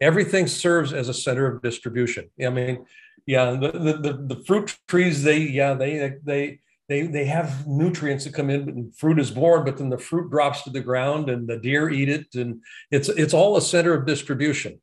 Everything 0.00 0.46
serves 0.46 0.92
as 0.92 1.08
a 1.08 1.14
center 1.14 1.46
of 1.46 1.60
distribution. 1.60 2.30
I 2.44 2.50
mean, 2.50 2.86
yeah, 3.26 3.50
the, 3.52 3.72
the, 3.72 4.34
the, 4.34 4.44
fruit 4.44 4.76
trees, 4.86 5.24
they, 5.24 5.38
yeah, 5.38 5.74
they, 5.74 6.18
they, 6.22 6.60
they, 6.88 7.06
they 7.06 7.24
have 7.24 7.66
nutrients 7.66 8.24
that 8.24 8.34
come 8.34 8.50
in 8.50 8.68
and 8.68 8.96
fruit 8.96 9.18
is 9.18 9.30
born, 9.30 9.64
but 9.64 9.78
then 9.78 9.88
the 9.88 9.98
fruit 9.98 10.30
drops 10.30 10.62
to 10.62 10.70
the 10.70 10.80
ground 10.80 11.28
and 11.28 11.48
the 11.48 11.56
deer 11.56 11.90
eat 11.90 12.08
it. 12.08 12.34
And 12.34 12.60
it's, 12.90 13.08
it's 13.08 13.34
all 13.34 13.56
a 13.56 13.62
center 13.62 13.94
of 13.94 14.06
distribution. 14.06 14.80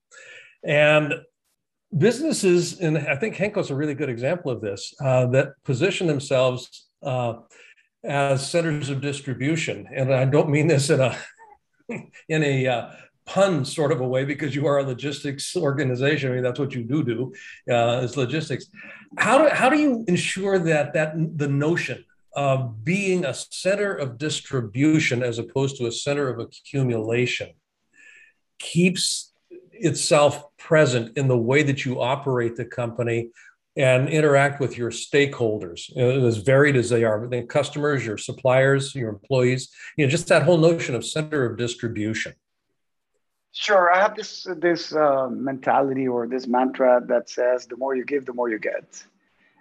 And 0.66 1.14
businesses, 1.98 2.80
and 2.80 2.98
I 2.98 3.16
think 3.16 3.36
Henco's 3.36 3.70
a 3.70 3.76
really 3.76 3.94
good 3.94 4.10
example 4.10 4.52
of 4.52 4.62
this, 4.62 4.94
uh, 5.02 5.28
that 5.28 5.54
position 5.64 6.08
themselves 6.08 6.90
uh, 7.04 7.34
as 8.04 8.50
centers 8.50 8.90
of 8.90 9.02
distribution. 9.02 9.88
And 9.94 10.14
I 10.14 10.26
don't 10.26 10.50
mean 10.50 10.68
this 10.68 10.90
in 10.90 11.02
a 11.02 11.18
in 12.30 12.44
a 12.44 12.68
uh, 12.68 12.92
pun 13.26 13.66
sort 13.66 13.92
of 13.92 14.02
a 14.02 14.08
way 14.08 14.26
because 14.26 14.56
you 14.56 14.66
are 14.68 14.80
a 14.80 14.84
logistics 14.84 15.56
organization. 15.56 16.32
I 16.32 16.36
mean, 16.36 16.44
that's 16.44 16.60
what 16.60 16.74
you 16.74 16.84
do 16.84 17.04
do 17.04 17.34
uh, 17.70 18.02
is 18.04 18.18
logistics. 18.18 18.68
How 19.18 19.38
do 19.38 19.50
how 19.50 19.70
do 19.70 19.78
you 19.78 20.06
ensure 20.08 20.60
that 20.60 20.94
that 20.94 21.14
the 21.38 21.48
notion 21.48 22.06
of 22.34 22.86
being 22.86 23.26
a 23.26 23.34
center 23.34 23.94
of 23.94 24.18
distribution 24.18 25.22
as 25.22 25.38
opposed 25.38 25.78
to 25.78 25.88
a 25.88 25.92
center 25.92 26.30
of 26.30 26.40
accumulation 26.40 27.50
keeps 28.58 29.31
itself 29.84 30.56
present 30.58 31.18
in 31.18 31.28
the 31.28 31.38
way 31.38 31.64
that 31.64 31.86
you 31.86 32.02
operate 32.02 32.56
the 32.56 32.66
company 32.66 33.30
and 33.78 34.10
interact 34.10 34.60
with 34.60 34.78
your 34.78 34.92
stakeholders, 34.92 35.96
as 35.98 36.38
varied 36.38 36.76
as 36.76 36.90
they 36.90 37.04
are, 37.04 37.28
the 37.28 37.44
customers, 37.44 38.06
your 38.06 38.18
suppliers, 38.18 38.94
your 38.94 39.10
employees, 39.10 39.70
you 39.96 40.06
know, 40.06 40.10
just 40.10 40.28
that 40.28 40.44
whole 40.44 40.58
notion 40.58 40.94
of 40.94 41.06
center 41.06 41.46
of 41.46 41.58
distribution. 41.58 42.34
Sure, 43.54 43.94
I 43.94 44.00
have 44.00 44.16
this 44.16 44.48
this 44.58 44.96
uh, 44.96 45.28
mentality 45.30 46.08
or 46.08 46.26
this 46.26 46.48
mantra 46.48 47.02
that 47.08 47.30
says, 47.30 47.66
"The 47.66 47.76
more 47.76 47.96
you 47.96 48.06
give, 48.06 48.26
the 48.26 48.34
more 48.34 48.50
you 48.50 48.60
get," 48.60 49.04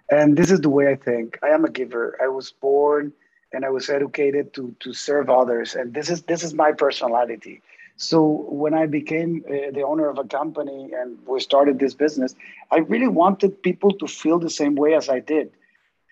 and 0.09 0.37
this 0.37 0.49
is 0.49 0.61
the 0.61 0.69
way 0.69 0.89
I 0.89 0.95
think. 0.95 1.37
I 1.43 1.49
am 1.49 1.65
a 1.65 1.69
giver. 1.69 2.17
I 2.21 2.27
was 2.27 2.51
born 2.51 3.11
and 3.53 3.65
I 3.65 3.69
was 3.69 3.89
educated 3.89 4.53
to 4.53 4.73
to 4.79 4.93
serve 4.93 5.29
others, 5.29 5.75
and 5.75 5.93
this 5.93 6.09
is 6.09 6.21
this 6.23 6.43
is 6.43 6.53
my 6.53 6.71
personality. 6.71 7.61
So 7.97 8.45
when 8.49 8.73
I 8.73 8.85
became 8.87 9.43
uh, 9.47 9.71
the 9.71 9.83
owner 9.83 10.09
of 10.09 10.17
a 10.17 10.23
company 10.23 10.91
and 10.97 11.17
we 11.27 11.39
started 11.39 11.79
this 11.79 11.93
business, 11.93 12.35
I 12.71 12.79
really 12.79 13.07
wanted 13.07 13.61
people 13.61 13.91
to 13.99 14.07
feel 14.07 14.39
the 14.39 14.49
same 14.49 14.75
way 14.75 14.95
as 14.95 15.09
I 15.09 15.19
did. 15.19 15.51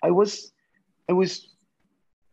I 0.02 0.10
was, 0.10 0.52
I 1.08 1.12
was, 1.12 1.48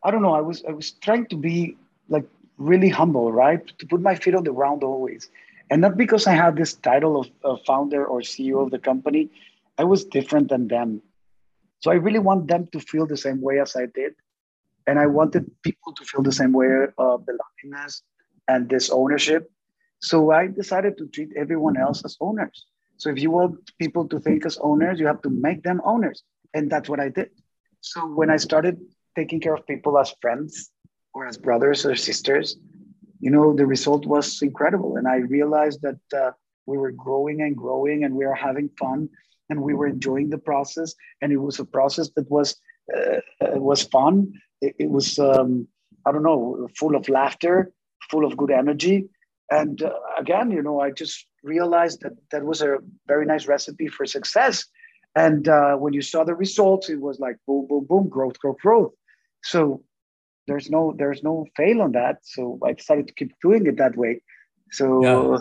I 0.02 0.10
don't 0.10 0.22
know. 0.22 0.34
I 0.34 0.40
was, 0.40 0.64
I 0.64 0.72
was 0.72 0.92
trying 0.92 1.26
to 1.26 1.36
be 1.36 1.76
like 2.08 2.24
really 2.56 2.88
humble, 2.88 3.32
right? 3.32 3.66
To 3.78 3.86
put 3.86 4.00
my 4.00 4.14
feet 4.14 4.34
on 4.34 4.44
the 4.44 4.52
ground 4.52 4.84
always, 4.84 5.28
and 5.70 5.80
not 5.80 5.96
because 5.96 6.26
I 6.26 6.32
had 6.32 6.56
this 6.56 6.74
title 6.74 7.20
of, 7.20 7.28
of 7.42 7.60
founder 7.66 8.06
or 8.06 8.20
CEO 8.20 8.62
of 8.64 8.70
the 8.70 8.78
company. 8.78 9.28
I 9.76 9.84
was 9.84 10.04
different 10.04 10.48
than 10.48 10.68
them, 10.68 11.02
so 11.80 11.90
I 11.90 11.94
really 11.94 12.18
want 12.18 12.48
them 12.48 12.68
to 12.72 12.80
feel 12.80 13.06
the 13.06 13.16
same 13.16 13.40
way 13.40 13.60
as 13.60 13.76
I 13.76 13.86
did, 13.86 14.14
and 14.86 14.98
I 14.98 15.06
wanted 15.06 15.50
people 15.62 15.92
to 15.94 16.04
feel 16.04 16.22
the 16.22 16.32
same 16.32 16.52
way 16.52 16.66
of 16.96 17.26
belongingness 17.26 18.02
and 18.48 18.68
this 18.68 18.90
ownership. 18.90 19.50
So 20.00 20.30
I 20.30 20.46
decided 20.46 20.96
to 20.98 21.06
treat 21.06 21.30
everyone 21.36 21.76
else 21.76 22.04
as 22.04 22.16
owners. 22.20 22.66
So 22.96 23.10
if 23.10 23.20
you 23.20 23.30
want 23.30 23.70
people 23.78 24.08
to 24.08 24.18
think 24.18 24.44
as 24.46 24.58
owners, 24.58 24.98
you 24.98 25.06
have 25.06 25.22
to 25.22 25.30
make 25.30 25.62
them 25.62 25.80
owners. 25.84 26.22
And 26.54 26.70
that's 26.70 26.88
what 26.88 26.98
I 26.98 27.10
did. 27.10 27.30
So 27.80 28.06
when 28.06 28.30
I 28.30 28.36
started 28.36 28.80
taking 29.16 29.40
care 29.40 29.54
of 29.54 29.66
people 29.66 29.98
as 29.98 30.14
friends 30.20 30.70
or 31.14 31.26
as 31.26 31.36
brothers 31.36 31.86
or 31.86 31.94
sisters, 31.94 32.56
you 33.20 33.30
know, 33.30 33.54
the 33.54 33.66
result 33.66 34.06
was 34.06 34.42
incredible. 34.42 34.96
And 34.96 35.06
I 35.06 35.16
realized 35.16 35.82
that 35.82 36.00
uh, 36.16 36.32
we 36.66 36.78
were 36.78 36.92
growing 36.92 37.42
and 37.42 37.56
growing 37.56 38.04
and 38.04 38.14
we 38.14 38.26
were 38.26 38.34
having 38.34 38.68
fun 38.78 39.08
and 39.50 39.62
we 39.62 39.74
were 39.74 39.86
enjoying 39.86 40.30
the 40.30 40.38
process. 40.38 40.94
And 41.20 41.32
it 41.32 41.36
was 41.36 41.58
a 41.58 41.64
process 41.64 42.10
that 42.16 42.30
was, 42.30 42.56
uh, 42.94 43.20
uh 43.44 43.60
was 43.60 43.82
fun. 43.84 44.32
It, 44.60 44.74
it 44.78 44.90
was, 44.90 45.18
um, 45.18 45.68
I 46.06 46.12
don't 46.12 46.22
know, 46.22 46.68
full 46.76 46.96
of 46.96 47.08
laughter 47.08 47.72
full 48.10 48.24
of 48.24 48.36
good 48.36 48.50
energy. 48.50 49.08
And 49.50 49.82
uh, 49.82 49.92
again, 50.18 50.50
you 50.50 50.62
know, 50.62 50.80
I 50.80 50.90
just 50.90 51.26
realized 51.42 52.02
that 52.02 52.12
that 52.32 52.44
was 52.44 52.60
a 52.62 52.78
very 53.06 53.24
nice 53.26 53.46
recipe 53.46 53.88
for 53.88 54.04
success. 54.06 54.66
And 55.14 55.48
uh, 55.48 55.76
when 55.76 55.94
you 55.94 56.02
saw 56.02 56.24
the 56.24 56.34
results, 56.34 56.90
it 56.90 57.00
was 57.00 57.18
like 57.18 57.36
boom, 57.46 57.66
boom, 57.68 57.86
boom, 57.88 58.08
growth, 58.08 58.38
growth, 58.38 58.58
growth. 58.58 58.92
So 59.42 59.82
there's 60.46 60.70
no 60.70 60.94
there's 60.96 61.22
no 61.22 61.46
fail 61.56 61.82
on 61.82 61.92
that. 61.92 62.18
So 62.22 62.58
I 62.64 62.72
decided 62.72 63.08
to 63.08 63.14
keep 63.14 63.32
doing 63.40 63.66
it 63.66 63.78
that 63.78 63.96
way. 63.96 64.22
So 64.70 64.86
yeah. 65.02 65.38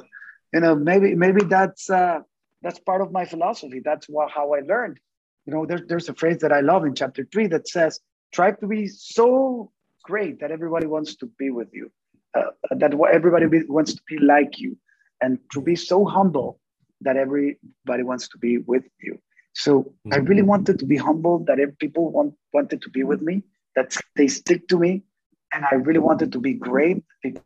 you 0.54 0.60
know, 0.62 0.76
maybe 0.76 1.16
maybe 1.16 1.44
that's 1.44 1.90
uh, 1.90 2.20
that's 2.62 2.80
part 2.80 3.02
of 3.02 3.12
my 3.12 3.26
philosophy. 3.26 3.82
That's 3.84 4.08
what, 4.08 4.32
how 4.32 4.54
I 4.54 4.62
learned. 4.62 5.00
You 5.46 5.54
know, 5.54 5.66
there's 5.66 5.82
there's 5.88 6.10
a 6.10 6.14
phrase 6.14 6.40
that 6.40 6.52
I 6.52 6.62
love 6.62 6.86
in 6.86 6.96
chapter 6.96 7.28
three 7.32 7.48
that 7.48 7.68
says, 7.68 8.00
"Try 8.34 8.52
to 8.52 8.68
be 8.68 8.88
so 8.88 9.72
great 10.04 10.40
that 10.40 10.52
everybody 10.52 10.88
wants 10.88 11.16
to 11.18 11.26
be 11.38 11.50
with 11.50 11.70
you." 11.74 11.92
Uh, 12.34 12.52
that 12.72 12.94
everybody 13.14 13.46
wants 13.68 13.94
to 13.94 14.02
be 14.08 14.18
like 14.20 14.60
you 14.60 14.78
and 15.22 15.40
to 15.52 15.62
be 15.62 15.76
so 15.76 16.06
humble 16.06 16.60
that 17.02 17.18
everybody 17.18 18.04
wants 18.04 18.28
to 18.30 18.38
be 18.38 18.58
with 18.58 18.84
you. 19.00 19.20
So 19.54 19.80
mm-hmm. 19.80 20.14
i 20.14 20.18
really 20.18 20.42
wanted 20.42 20.80
to 20.80 20.86
be 20.86 20.98
humble 20.98 21.40
that 21.46 21.60
if 21.60 21.78
people 21.80 22.12
want, 22.12 22.34
wanted 22.54 22.82
to 22.82 22.90
be 22.90 23.04
with 23.04 23.22
me 23.22 23.44
that 23.76 23.96
they 24.16 24.28
stick 24.28 24.68
to 24.70 24.78
me. 24.78 25.04
And 25.54 25.66
i 25.72 25.76
really 25.76 26.00
wanted 26.00 26.32
to 26.34 26.40
be 26.40 26.54
great 26.54 27.04
people 27.24 27.42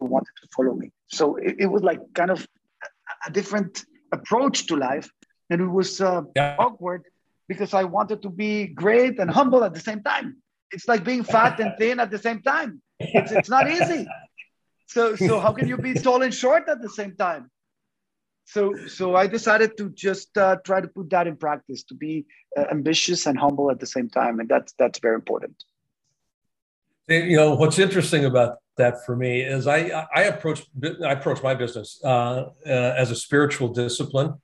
wanted 0.00 0.34
to 0.42 0.48
follow 0.54 0.74
me. 0.74 0.90
So 1.08 1.36
it, 1.36 1.56
it 1.60 1.66
was 1.66 1.82
like 1.82 2.00
kind 2.14 2.30
of 2.30 2.46
a 3.26 3.30
different 3.30 3.84
approach 4.12 4.66
to 4.66 4.76
life. 4.76 5.08
And 5.50 5.60
it 5.60 5.66
was 5.66 6.00
uh, 6.00 6.22
yeah. 6.34 6.56
awkward 6.58 7.04
because 7.48 7.74
i 7.74 7.84
wanted 7.84 8.22
to 8.22 8.30
be 8.30 8.66
great 8.66 9.18
and 9.18 9.30
humble 9.30 9.62
at 9.64 9.74
the 9.74 9.80
same 9.80 10.02
time. 10.02 10.36
It's 10.70 10.88
like 10.88 11.04
being 11.04 11.22
fat 11.22 11.60
and 11.60 11.72
thin 11.78 12.00
at 12.00 12.10
the 12.10 12.18
same 12.18 12.40
time 12.42 12.80
it's, 13.14 13.32
it's 13.32 13.48
not 13.48 13.70
easy. 13.70 14.06
So, 14.86 15.16
so 15.16 15.40
how 15.40 15.52
can 15.52 15.68
you 15.68 15.76
be 15.76 15.94
tall 15.94 16.22
and 16.22 16.34
short 16.34 16.68
at 16.68 16.82
the 16.82 16.88
same 16.88 17.16
time? 17.16 17.50
So, 18.44 18.74
so 18.86 19.14
I 19.14 19.26
decided 19.26 19.76
to 19.78 19.90
just 19.90 20.36
uh, 20.36 20.56
try 20.64 20.80
to 20.80 20.88
put 20.88 21.10
that 21.10 21.26
in 21.26 21.36
practice, 21.36 21.84
to 21.84 21.94
be 21.94 22.26
uh, 22.56 22.64
ambitious 22.70 23.26
and 23.26 23.38
humble 23.38 23.70
at 23.70 23.80
the 23.80 23.86
same 23.86 24.10
time, 24.10 24.40
and 24.40 24.48
that's 24.48 24.74
that's 24.78 24.98
very 24.98 25.14
important. 25.14 25.64
You 27.08 27.36
know 27.36 27.54
what's 27.54 27.78
interesting 27.78 28.24
about 28.24 28.58
that 28.76 29.04
for 29.04 29.16
me 29.16 29.40
is 29.40 29.66
I 29.66 30.06
I 30.14 30.22
approach 30.24 30.64
I 31.04 31.12
approach 31.12 31.42
my 31.42 31.54
business 31.54 32.00
uh, 32.04 32.08
uh, 32.66 32.94
as 33.02 33.10
a 33.10 33.16
spiritual 33.16 33.68
discipline, 33.68 34.34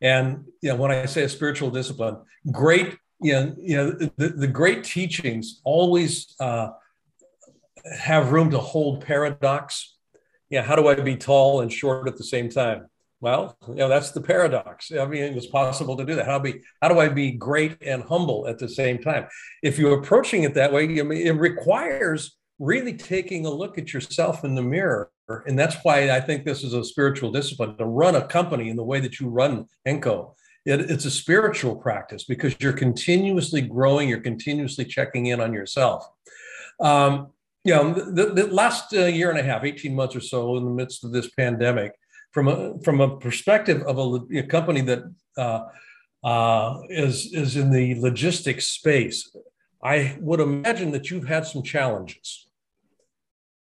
and 0.00 0.44
you 0.62 0.70
know 0.70 0.76
when 0.76 0.90
I 0.90 1.06
say 1.06 1.22
a 1.24 1.28
spiritual 1.28 1.70
discipline, 1.70 2.16
great 2.52 2.96
you 3.20 3.32
know 3.32 3.56
you 3.58 3.76
know 3.76 3.90
the, 4.16 4.28
the 4.28 4.46
great 4.46 4.84
teachings 4.84 5.60
always 5.64 6.34
uh, 6.38 6.68
have 7.96 8.32
room 8.32 8.50
to 8.50 8.58
hold 8.58 9.04
paradox. 9.04 9.96
Yeah, 10.50 10.62
how 10.62 10.76
do 10.76 10.88
I 10.88 10.94
be 10.94 11.16
tall 11.16 11.60
and 11.60 11.72
short 11.72 12.08
at 12.08 12.16
the 12.16 12.24
same 12.24 12.48
time? 12.48 12.86
Well, 13.20 13.56
you 13.66 13.74
know, 13.74 13.88
that's 13.88 14.12
the 14.12 14.20
paradox. 14.20 14.92
I 14.92 15.04
mean, 15.06 15.36
it's 15.36 15.46
possible 15.46 15.96
to 15.96 16.04
do 16.04 16.14
that. 16.14 16.26
How 16.26 16.38
be 16.38 16.60
how 16.80 16.88
do 16.88 17.00
I 17.00 17.08
be 17.08 17.32
great 17.32 17.76
and 17.82 18.02
humble 18.04 18.46
at 18.46 18.58
the 18.58 18.68
same 18.68 18.98
time? 18.98 19.26
If 19.62 19.78
you're 19.78 19.98
approaching 19.98 20.44
it 20.44 20.54
that 20.54 20.72
way, 20.72 20.84
it 20.86 21.36
requires 21.36 22.36
really 22.58 22.94
taking 22.94 23.46
a 23.46 23.50
look 23.50 23.76
at 23.78 23.92
yourself 23.92 24.44
in 24.44 24.54
the 24.54 24.62
mirror. 24.62 25.10
And 25.46 25.58
that's 25.58 25.76
why 25.82 26.10
I 26.10 26.20
think 26.20 26.44
this 26.44 26.62
is 26.62 26.74
a 26.74 26.84
spiritual 26.84 27.30
discipline 27.32 27.76
to 27.76 27.84
run 27.84 28.14
a 28.16 28.26
company 28.26 28.70
in 28.70 28.76
the 28.76 28.84
way 28.84 29.00
that 29.00 29.20
you 29.20 29.28
run 29.28 29.66
Enco. 29.86 30.34
It, 30.64 30.90
it's 30.90 31.04
a 31.04 31.10
spiritual 31.10 31.76
practice 31.76 32.24
because 32.24 32.56
you're 32.60 32.72
continuously 32.72 33.62
growing, 33.62 34.08
you're 34.08 34.20
continuously 34.20 34.84
checking 34.84 35.26
in 35.26 35.40
on 35.40 35.52
yourself. 35.52 36.06
Um, 36.80 37.28
you 37.68 37.74
know, 37.74 37.92
the, 37.92 38.32
the 38.32 38.46
last 38.46 38.94
uh, 38.94 39.04
year 39.04 39.28
and 39.28 39.38
a 39.38 39.42
half, 39.42 39.62
18 39.62 39.94
months 39.94 40.16
or 40.16 40.20
so 40.20 40.56
in 40.56 40.64
the 40.64 40.70
midst 40.70 41.04
of 41.04 41.12
this 41.12 41.28
pandemic, 41.28 41.92
from 42.32 42.48
a, 42.48 42.78
from 42.82 43.02
a 43.02 43.18
perspective 43.18 43.82
of 43.82 43.98
a, 43.98 44.38
a 44.38 44.42
company 44.42 44.80
that 44.80 45.00
uh, 45.36 45.64
uh, 46.24 46.80
is 46.88 47.34
is 47.34 47.56
in 47.56 47.70
the 47.70 47.94
logistics 48.00 48.68
space, 48.68 49.30
I 49.82 50.16
would 50.20 50.40
imagine 50.40 50.92
that 50.92 51.10
you've 51.10 51.28
had 51.28 51.46
some 51.46 51.62
challenges. 51.62 52.46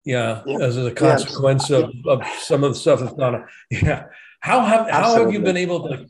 Yeah, 0.04 0.42
yeah. 0.46 0.60
as 0.60 0.76
a 0.76 0.92
consequence 0.92 1.68
of, 1.70 1.92
of 2.06 2.22
some 2.40 2.62
of 2.64 2.70
the 2.70 2.78
stuff 2.78 3.00
that's 3.00 3.12
gone 3.14 3.34
on. 3.34 3.48
Yeah. 3.70 4.04
How 4.40 4.64
have 4.64 4.88
how 4.88 5.16
have 5.16 5.32
you 5.32 5.40
been 5.40 5.56
able 5.56 5.88
to 5.88 6.06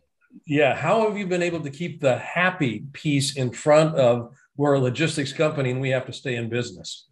yeah, 0.46 0.74
how 0.74 1.09
have 1.09 1.16
you 1.16 1.27
been 1.27 1.42
able 1.42 1.61
to 1.61 1.70
keep 1.70 2.01
the 2.01 2.18
happy 2.18 2.85
piece 2.92 3.37
in 3.37 3.51
front 3.51 3.96
of 3.96 4.37
we're 4.57 4.74
a 4.74 4.79
logistics 4.79 5.33
company 5.33 5.70
and 5.70 5.81
we 5.81 5.90
have 5.90 6.07
to 6.07 6.12
stay 6.12 6.37
in 6.37 6.51
business? 6.51 7.08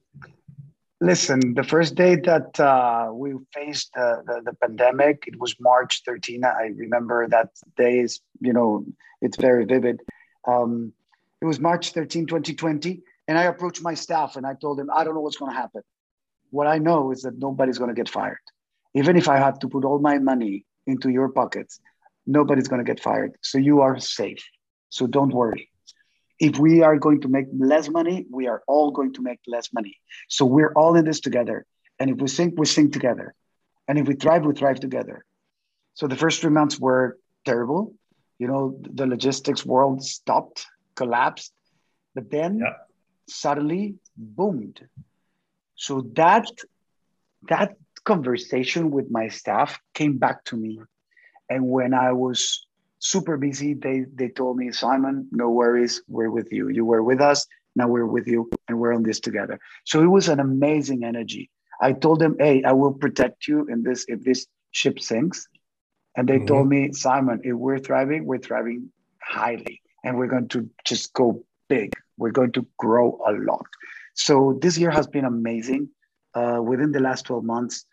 Listen, 1.01 1.53
the 1.55 1.63
first 1.63 1.95
day 1.95 2.17
that 2.17 2.59
uh, 2.59 3.11
we 3.13 3.35
faced 3.53 3.93
the, 3.95 4.23
the, 4.27 4.43
the, 4.47 4.53
pandemic, 4.55 5.25
it 5.27 5.39
was 5.39 5.55
March 5.61 6.03
13. 6.07 6.43
I 6.43 6.71
remember 6.75 7.29
that 7.29 7.51
day 7.77 7.99
is, 7.99 8.21
you 8.41 8.55
know, 8.55 8.87
it's 9.21 9.37
very 9.37 9.67
vivid. 9.67 10.01
Um, 10.49 10.95
it 11.43 11.45
was 11.45 11.61
March 11.61 11.93
13, 11.93 12.27
2020. 12.27 13.03
And 13.29 13.37
I 13.37 13.45
approached 13.45 13.83
my 13.83 13.93
staff 13.93 14.37
and 14.37 14.47
I 14.47 14.55
told 14.55 14.79
them, 14.79 14.89
I 14.91 15.05
don't 15.05 15.15
know 15.15 15.21
what's 15.21 15.37
going 15.37 15.53
to 15.53 15.57
happen. 15.57 15.83
What 16.51 16.67
I 16.67 16.79
know 16.79 17.13
is 17.13 17.23
that 17.23 17.39
nobody's 17.39 17.77
going 17.77 17.91
to 17.91 17.95
get 17.95 18.09
fired. 18.09 18.39
Even 18.95 19.17
if 19.17 19.29
I 19.29 19.37
have 19.37 19.59
to 19.59 19.69
put 19.69 19.85
all 19.85 19.99
my 19.99 20.19
money 20.19 20.65
into 20.87 21.11
your 21.11 21.29
pockets, 21.29 21.79
nobody's 22.27 22.69
going 22.69 22.83
to 22.83 22.91
get 22.91 23.03
fired. 23.03 23.33
So 23.43 23.59
you 23.59 23.83
are 23.83 23.99
safe. 23.99 24.43
So 24.89 25.07
don't 25.07 25.35
worry. 25.35 25.69
If 26.39 26.59
we 26.59 26.83
are 26.83 26.99
going 26.99 27.23
to 27.23 27.29
make 27.29 27.47
less 27.59 27.89
money, 27.89 28.27
we 28.31 28.47
are 28.47 28.63
all 28.67 28.91
going 28.91 29.15
to 29.15 29.23
make 29.23 29.41
less 29.47 29.73
money. 29.73 29.97
So 30.29 30.45
we're 30.45 30.73
all 30.75 30.97
in 30.97 31.05
this 31.05 31.21
together. 31.21 31.65
And 31.99 32.11
if 32.11 32.19
we 32.19 32.29
sink, 32.29 32.55
we 32.59 32.67
sink 32.67 32.93
together. 32.93 33.35
And 33.89 33.99
if 33.99 34.07
we 34.07 34.15
thrive, 34.15 34.45
we 34.45 34.55
thrive 34.55 34.81
together. 34.81 35.25
So 35.95 36.07
the 36.07 36.17
first 36.17 36.41
three 36.41 36.51
months 36.51 36.79
were 36.79 37.19
terrible. 37.45 37.95
You 38.39 38.49
know, 38.49 38.79
the 38.83 39.07
logistics 39.07 39.65
world 39.65 40.05
stopped, 40.05 40.67
collapsed, 40.95 41.53
but 42.15 42.31
then 42.31 42.59
yeah. 42.59 42.75
suddenly 43.29 43.95
boomed. 44.17 44.87
So 45.75 46.03
that 46.15 46.47
that 47.49 47.77
conversation 48.05 48.91
with 48.91 49.11
my 49.11 49.29
staff 49.29 49.81
came 49.95 50.19
back 50.19 50.45
to 50.45 50.57
me. 50.57 50.81
And 51.49 51.69
when 51.69 51.95
I 51.95 52.13
was 52.13 52.66
super 53.11 53.37
busy, 53.37 53.75
they 53.75 54.05
they 54.15 54.29
told 54.29 54.57
me, 54.57 54.73
Simon, 54.73 55.29
no 55.31 55.51
worries, 55.51 56.03
we're 56.09 56.31
with 56.31 56.49
you. 56.51 56.69
You 56.69 56.85
were 56.85 57.03
with 57.03 57.21
us, 57.21 57.47
now 57.75 57.89
we're 57.89 58.07
with 58.07 58.27
you, 58.27 58.51
and 58.69 58.79
we're 58.79 58.95
on 58.95 59.03
this 59.03 59.21
together. 59.21 59.59
So 59.85 60.03
it 60.03 60.07
was 60.07 60.29
an 60.29 60.41
amazing 60.41 61.05
energy. 61.05 61.51
I 61.81 61.93
told 61.93 62.21
them, 62.21 62.37
hey, 62.39 62.63
I 62.65 62.73
will 62.73 62.93
protect 62.93 63.47
you 63.49 63.67
in 63.67 63.83
this 63.83 64.05
if 64.09 64.23
this 64.23 64.47
ship 64.71 65.01
sinks. 65.01 65.47
And 66.17 66.29
they 66.29 66.37
mm-hmm. 66.37 66.47
told 66.47 66.69
me, 66.69 66.93
Simon, 66.93 67.41
if 67.45 67.55
we're 67.55 67.79
thriving, 67.79 68.25
we're 68.25 68.39
thriving 68.39 68.91
highly 69.21 69.83
and 70.03 70.17
we're 70.17 70.29
going 70.29 70.49
to 70.49 70.71
just 70.85 71.13
go 71.13 71.45
big. 71.69 71.93
We're 72.17 72.31
going 72.31 72.53
to 72.53 72.67
grow 72.79 73.21
a 73.27 73.33
lot. 73.33 73.67
So 74.15 74.59
this 74.63 74.79
year 74.79 74.91
has 74.91 75.07
been 75.07 75.27
amazing. 75.27 75.91
Uh, 76.35 76.61
within 76.63 76.93
the 76.93 77.01
last 77.01 77.27
12 77.27 77.45
months, 77.45 77.85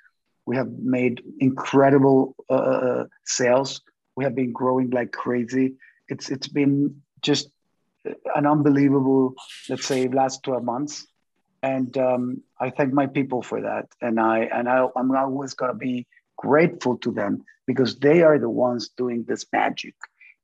we 0.46 0.56
have 0.56 0.70
made 0.70 1.22
incredible 1.40 2.36
uh, 2.50 2.54
uh 2.54 3.06
sales. 3.26 3.82
We 4.16 4.24
have 4.24 4.36
been 4.36 4.52
growing 4.52 4.90
like 4.90 5.12
crazy. 5.12 5.76
It's 6.10 6.30
it's 6.30 6.48
been 6.48 7.02
just 7.22 7.50
an 8.36 8.46
unbelievable, 8.46 9.34
let's 9.70 9.86
say, 9.86 10.08
last 10.08 10.44
12 10.44 10.64
months 10.64 11.08
and 11.64 11.98
um, 11.98 12.44
I 12.60 12.70
thank 12.70 12.94
my 12.94 13.08
people 13.08 13.42
for 13.42 13.62
that. 13.62 13.88
And 14.02 14.20
I 14.20 14.40
and 14.54 14.70
I, 14.70 14.86
I'm 14.96 15.16
always 15.16 15.54
gonna 15.54 15.74
be 15.74 16.06
grateful 16.38 16.98
to 16.98 17.12
them 17.12 17.44
because 17.66 17.96
they 17.96 18.22
are 18.22 18.38
the 18.38 18.50
ones 18.50 18.90
doing 18.90 19.24
this 19.28 19.46
magic. 19.52 19.96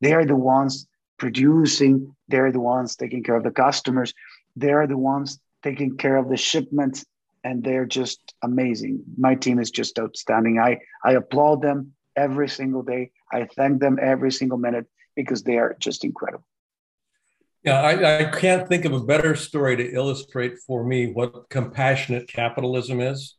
They 0.02 0.14
are 0.14 0.26
the 0.26 0.38
ones 0.38 0.88
producing. 1.18 2.16
They're 2.30 2.54
the 2.54 2.62
ones 2.62 2.96
taking 2.96 3.22
care 3.22 3.36
of 3.36 3.44
the 3.44 3.52
customers. 3.52 4.14
They 4.56 4.72
are 4.72 4.88
the 4.88 4.98
ones 4.98 5.40
taking 5.62 5.98
care 5.98 6.16
of 6.16 6.30
the 6.30 6.38
shipments, 6.38 7.06
and 7.44 7.62
they're 7.62 7.86
just 7.86 8.34
amazing. 8.42 9.04
My 9.18 9.36
team 9.36 9.60
is 9.60 9.72
just 9.72 10.00
outstanding. 10.00 10.58
I 10.58 10.80
I 11.04 11.14
applaud 11.14 11.62
them 11.62 11.94
every 12.16 12.48
single 12.48 12.82
day. 12.82 13.12
I 13.32 13.46
thank 13.46 13.80
them 13.80 13.98
every 14.02 14.32
single 14.32 14.58
minute 14.58 14.86
because 15.16 15.44
they 15.44 15.58
are 15.58 15.76
just 15.80 16.04
incredible. 16.04 16.46
Yeah, 17.64 17.82
I, 17.82 18.20
I, 18.20 18.32
can't 18.32 18.70
think 18.70 18.86
of 18.86 18.94
a 18.94 19.02
better 19.02 19.36
story 19.36 19.76
to 19.76 19.94
illustrate 19.94 20.60
for 20.66 20.86
me 20.86 21.12
what 21.12 21.50
compassionate 21.50 22.30
capitalism 22.30 23.02
is. 23.02 23.36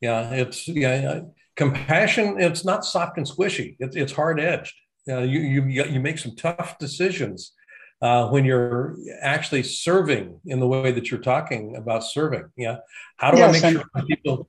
Yeah, 0.00 0.30
it's 0.30 0.68
yeah, 0.68 1.22
compassion. 1.56 2.40
It's 2.40 2.64
not 2.64 2.84
soft 2.84 3.18
and 3.18 3.26
squishy. 3.26 3.76
It's 3.80 3.96
it's 3.96 4.12
hard 4.12 4.38
edged. 4.38 4.74
Uh, 5.08 5.20
you 5.20 5.40
you 5.40 5.64
you 5.64 6.00
make 6.00 6.18
some 6.18 6.36
tough 6.36 6.78
decisions 6.78 7.52
uh, 8.00 8.28
when 8.28 8.44
you're 8.44 8.96
actually 9.20 9.64
serving 9.64 10.40
in 10.46 10.60
the 10.60 10.66
way 10.66 10.92
that 10.92 11.10
you're 11.10 11.20
talking 11.20 11.74
about 11.76 12.04
serving. 12.04 12.44
Yeah, 12.56 12.76
how 13.16 13.32
do 13.32 13.38
yes, 13.38 13.62
I 13.62 13.70
make 13.70 13.80
sure 13.80 14.06
people? 14.06 14.48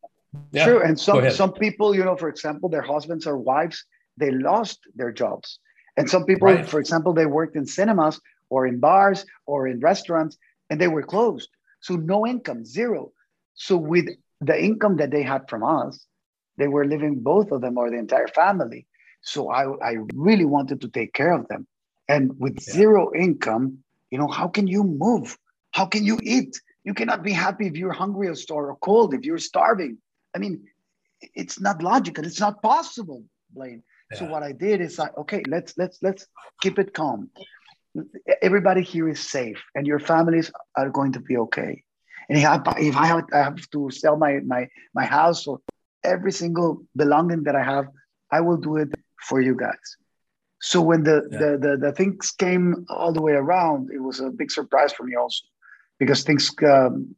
Yeah, 0.52 0.66
true, 0.66 0.82
and 0.84 1.00
some 1.00 1.30
some 1.32 1.54
people, 1.54 1.96
you 1.96 2.04
know, 2.04 2.16
for 2.16 2.30
example, 2.30 2.70
their 2.70 2.82
husbands 2.82 3.26
or 3.26 3.38
wives, 3.38 3.86
they 4.18 4.32
lost 4.32 4.80
their 4.96 5.12
jobs, 5.12 5.60
and 5.98 6.10
some 6.10 6.26
people, 6.26 6.48
right. 6.48 6.68
for 6.68 6.80
example, 6.80 7.14
they 7.14 7.26
worked 7.26 7.56
in 7.56 7.66
cinemas 7.66 8.20
or 8.50 8.68
in 8.68 8.80
bars 8.80 9.26
or 9.46 9.68
in 9.68 9.80
restaurants, 9.80 10.38
and 10.70 10.80
they 10.80 10.88
were 10.88 11.04
closed. 11.04 11.50
So 11.82 11.96
no 11.96 12.26
income, 12.26 12.66
zero. 12.66 13.12
So 13.56 13.78
with 13.78 14.08
the 14.42 14.62
income 14.62 14.98
that 14.98 15.12
they 15.12 15.24
had 15.24 15.50
from 15.50 15.64
us, 15.64 16.06
they 16.58 16.68
were 16.68 16.86
living 16.86 17.20
both 17.22 17.52
of 17.52 17.62
them 17.62 17.78
or 17.78 17.90
the 17.90 17.98
entire 17.98 18.28
family. 18.28 18.88
So 19.22 19.50
I, 19.50 19.64
I 19.84 19.98
really 20.14 20.46
wanted 20.46 20.82
to 20.82 20.90
take 20.90 21.14
care 21.14 21.34
of 21.34 21.48
them. 21.48 21.68
And 22.08 22.38
with 22.40 22.56
yeah. 22.56 22.74
zero 22.74 23.12
income, 23.16 23.80
you 24.12 24.18
know, 24.18 24.28
how 24.28 24.48
can 24.48 24.68
you 24.68 24.84
move? 24.84 25.38
How 25.72 25.86
can 25.86 26.04
you 26.04 26.20
eat? 26.22 26.60
You 26.84 26.94
cannot 26.94 27.24
be 27.24 27.32
happy 27.32 27.68
if 27.68 27.76
you're 27.76 27.94
hungry 27.94 28.30
or 28.50 28.76
cold, 28.78 29.14
if 29.14 29.24
you're 29.24 29.38
starving. 29.38 29.98
I 30.36 30.40
mean, 30.40 30.66
it's 31.34 31.60
not 31.60 31.82
logical. 31.82 32.26
It's 32.26 32.40
not 32.40 32.62
possible, 32.62 33.24
Blaine. 33.52 33.84
Yeah. 34.14 34.20
So 34.20 34.26
what 34.26 34.44
I 34.44 34.52
did 34.52 34.82
is 34.82 35.00
I 35.00 35.10
okay, 35.18 35.44
let's 35.48 35.78
let's 35.78 36.00
let's 36.02 36.28
keep 36.62 36.80
it 36.80 36.94
calm 36.94 37.30
everybody 38.42 38.82
here 38.82 39.10
is 39.10 39.20
safe 39.20 39.62
and 39.76 39.86
your 39.86 40.00
families 40.00 40.52
are 40.76 40.90
going 40.90 41.12
to 41.14 41.20
be 41.20 41.38
okay. 41.38 41.84
And 42.30 42.38
if 42.38 42.46
I, 42.46 42.76
if 42.80 42.96
I 42.96 43.06
have, 43.06 43.24
I 43.34 43.38
have 43.38 43.70
to 43.72 43.90
sell 43.92 44.18
my, 44.18 44.40
my, 44.46 44.68
my 44.94 45.06
house 45.06 45.46
or 45.46 45.60
every 46.04 46.32
single 46.32 46.84
belonging 46.96 47.44
that 47.44 47.56
I 47.56 47.64
have, 47.64 47.88
I 48.32 48.42
will 48.42 48.58
do 48.58 48.78
it 48.78 48.90
for 49.22 49.42
you 49.42 49.56
guys. 49.56 49.98
So 50.62 50.82
when 50.82 51.04
the, 51.04 51.28
yeah. 51.30 51.38
the, 51.40 51.58
the, 51.58 51.78
the, 51.78 51.92
things 51.92 52.32
came 52.32 52.86
all 52.90 53.12
the 53.12 53.22
way 53.22 53.34
around, 53.34 53.90
it 53.94 54.00
was 54.00 54.22
a 54.22 54.30
big 54.30 54.50
surprise 54.50 54.94
for 54.94 55.04
me 55.04 55.16
also 55.16 55.46
because 56.00 56.24
things, 56.24 56.50
um, 56.66 57.16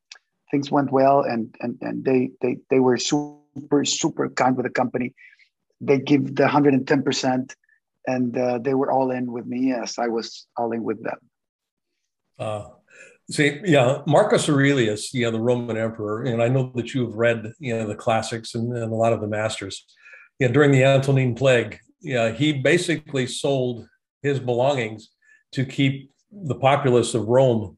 things 0.49 0.71
went 0.71 0.91
well 0.91 1.21
and, 1.21 1.55
and, 1.61 1.77
and 1.81 2.03
they, 2.03 2.31
they, 2.41 2.57
they 2.71 2.79
were 2.79 2.97
super, 2.97 3.85
super 3.85 4.29
kind 4.29 4.57
with 4.57 4.65
the 4.65 4.71
company. 4.71 5.13
They 5.81 5.99
give 5.99 6.35
the 6.35 6.43
110% 6.43 7.55
and 8.07 8.37
uh, 8.37 8.59
they 8.59 8.73
were 8.73 8.91
all 8.91 9.11
in 9.11 9.31
with 9.31 9.45
me 9.45 9.73
as 9.73 9.97
I 9.97 10.07
was 10.07 10.47
all 10.57 10.71
in 10.71 10.83
with 10.83 11.03
them. 11.03 11.17
Uh, 12.37 12.65
see, 13.29 13.61
yeah, 13.63 14.01
Marcus 14.05 14.49
Aurelius, 14.49 15.13
yeah, 15.13 15.29
the 15.29 15.39
Roman 15.39 15.77
emperor, 15.77 16.23
and 16.23 16.41
I 16.41 16.47
know 16.47 16.71
that 16.75 16.93
you 16.93 17.05
have 17.05 17.15
read, 17.15 17.53
you 17.59 17.75
know, 17.75 17.87
the 17.87 17.95
classics 17.95 18.55
and, 18.55 18.75
and 18.75 18.91
a 18.91 18.95
lot 18.95 19.13
of 19.13 19.21
the 19.21 19.27
masters. 19.27 19.85
Yeah, 20.39 20.49
during 20.49 20.71
the 20.71 20.83
Antonine 20.83 21.35
Plague, 21.35 21.79
yeah, 22.01 22.31
he 22.31 22.53
basically 22.53 23.25
sold 23.25 23.87
his 24.21 24.39
belongings 24.39 25.09
to 25.53 25.65
keep 25.65 26.11
the 26.31 26.55
populace 26.55 27.13
of 27.13 27.27
Rome 27.27 27.77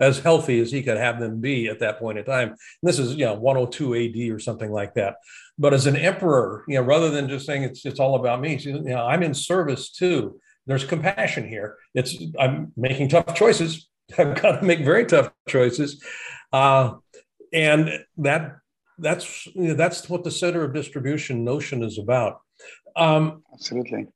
as 0.00 0.18
healthy 0.18 0.60
as 0.60 0.72
he 0.72 0.82
could 0.82 0.96
have 0.96 1.20
them 1.20 1.40
be 1.40 1.68
at 1.68 1.78
that 1.80 1.98
point 1.98 2.18
in 2.18 2.24
time. 2.24 2.48
And 2.48 2.58
this 2.82 2.98
is, 2.98 3.14
you 3.14 3.26
know, 3.26 3.34
102 3.34 3.94
AD 3.94 4.34
or 4.34 4.38
something 4.38 4.72
like 4.72 4.94
that. 4.94 5.16
But 5.58 5.74
as 5.74 5.86
an 5.86 5.96
emperor, 5.96 6.64
you 6.66 6.76
know, 6.76 6.82
rather 6.82 7.10
than 7.10 7.28
just 7.28 7.46
saying 7.46 7.62
it's 7.64 7.84
it's 7.84 8.00
all 8.00 8.16
about 8.16 8.40
me, 8.40 8.56
you 8.56 8.80
know, 8.80 9.06
I'm 9.06 9.22
in 9.22 9.34
service 9.34 9.90
too. 9.90 10.40
There's 10.66 10.84
compassion 10.84 11.46
here. 11.46 11.76
It's 11.94 12.16
I'm 12.38 12.72
making 12.76 13.10
tough 13.10 13.34
choices. 13.34 13.88
I've 14.18 14.40
got 14.40 14.60
to 14.60 14.66
make 14.66 14.80
very 14.80 15.04
tough 15.04 15.30
choices, 15.48 16.02
uh, 16.52 16.94
and 17.52 18.04
that 18.18 18.56
that's 18.98 19.46
you 19.46 19.68
know, 19.68 19.74
that's 19.74 20.08
what 20.08 20.24
the 20.24 20.30
center 20.30 20.64
of 20.64 20.74
distribution 20.74 21.44
notion 21.44 21.82
is 21.82 21.98
about. 21.98 22.40
Um, 22.96 23.42
Absolutely 23.52 24.08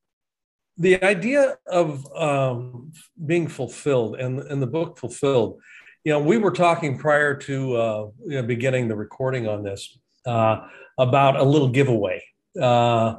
the 0.77 1.03
idea 1.05 1.57
of 1.67 2.07
um, 2.17 2.93
being 3.25 3.47
fulfilled 3.47 4.17
and, 4.17 4.41
and 4.41 4.61
the 4.61 4.67
book 4.67 4.99
fulfilled 4.99 5.61
you 6.05 6.13
know 6.13 6.21
we 6.21 6.39
were 6.39 6.51
talking 6.51 6.99
prior 6.99 7.35
to 7.35 7.77
uh, 7.77 8.07
you 8.27 8.37
know, 8.37 8.43
beginning 8.43 8.89
the 8.89 8.97
recording 8.97 9.49
on 9.49 9.63
this 9.63 9.99
uh, 10.27 10.67
about 10.99 11.37
a 11.37 11.43
little 11.43 11.69
giveaway. 11.69 12.23
Uh, 12.61 13.17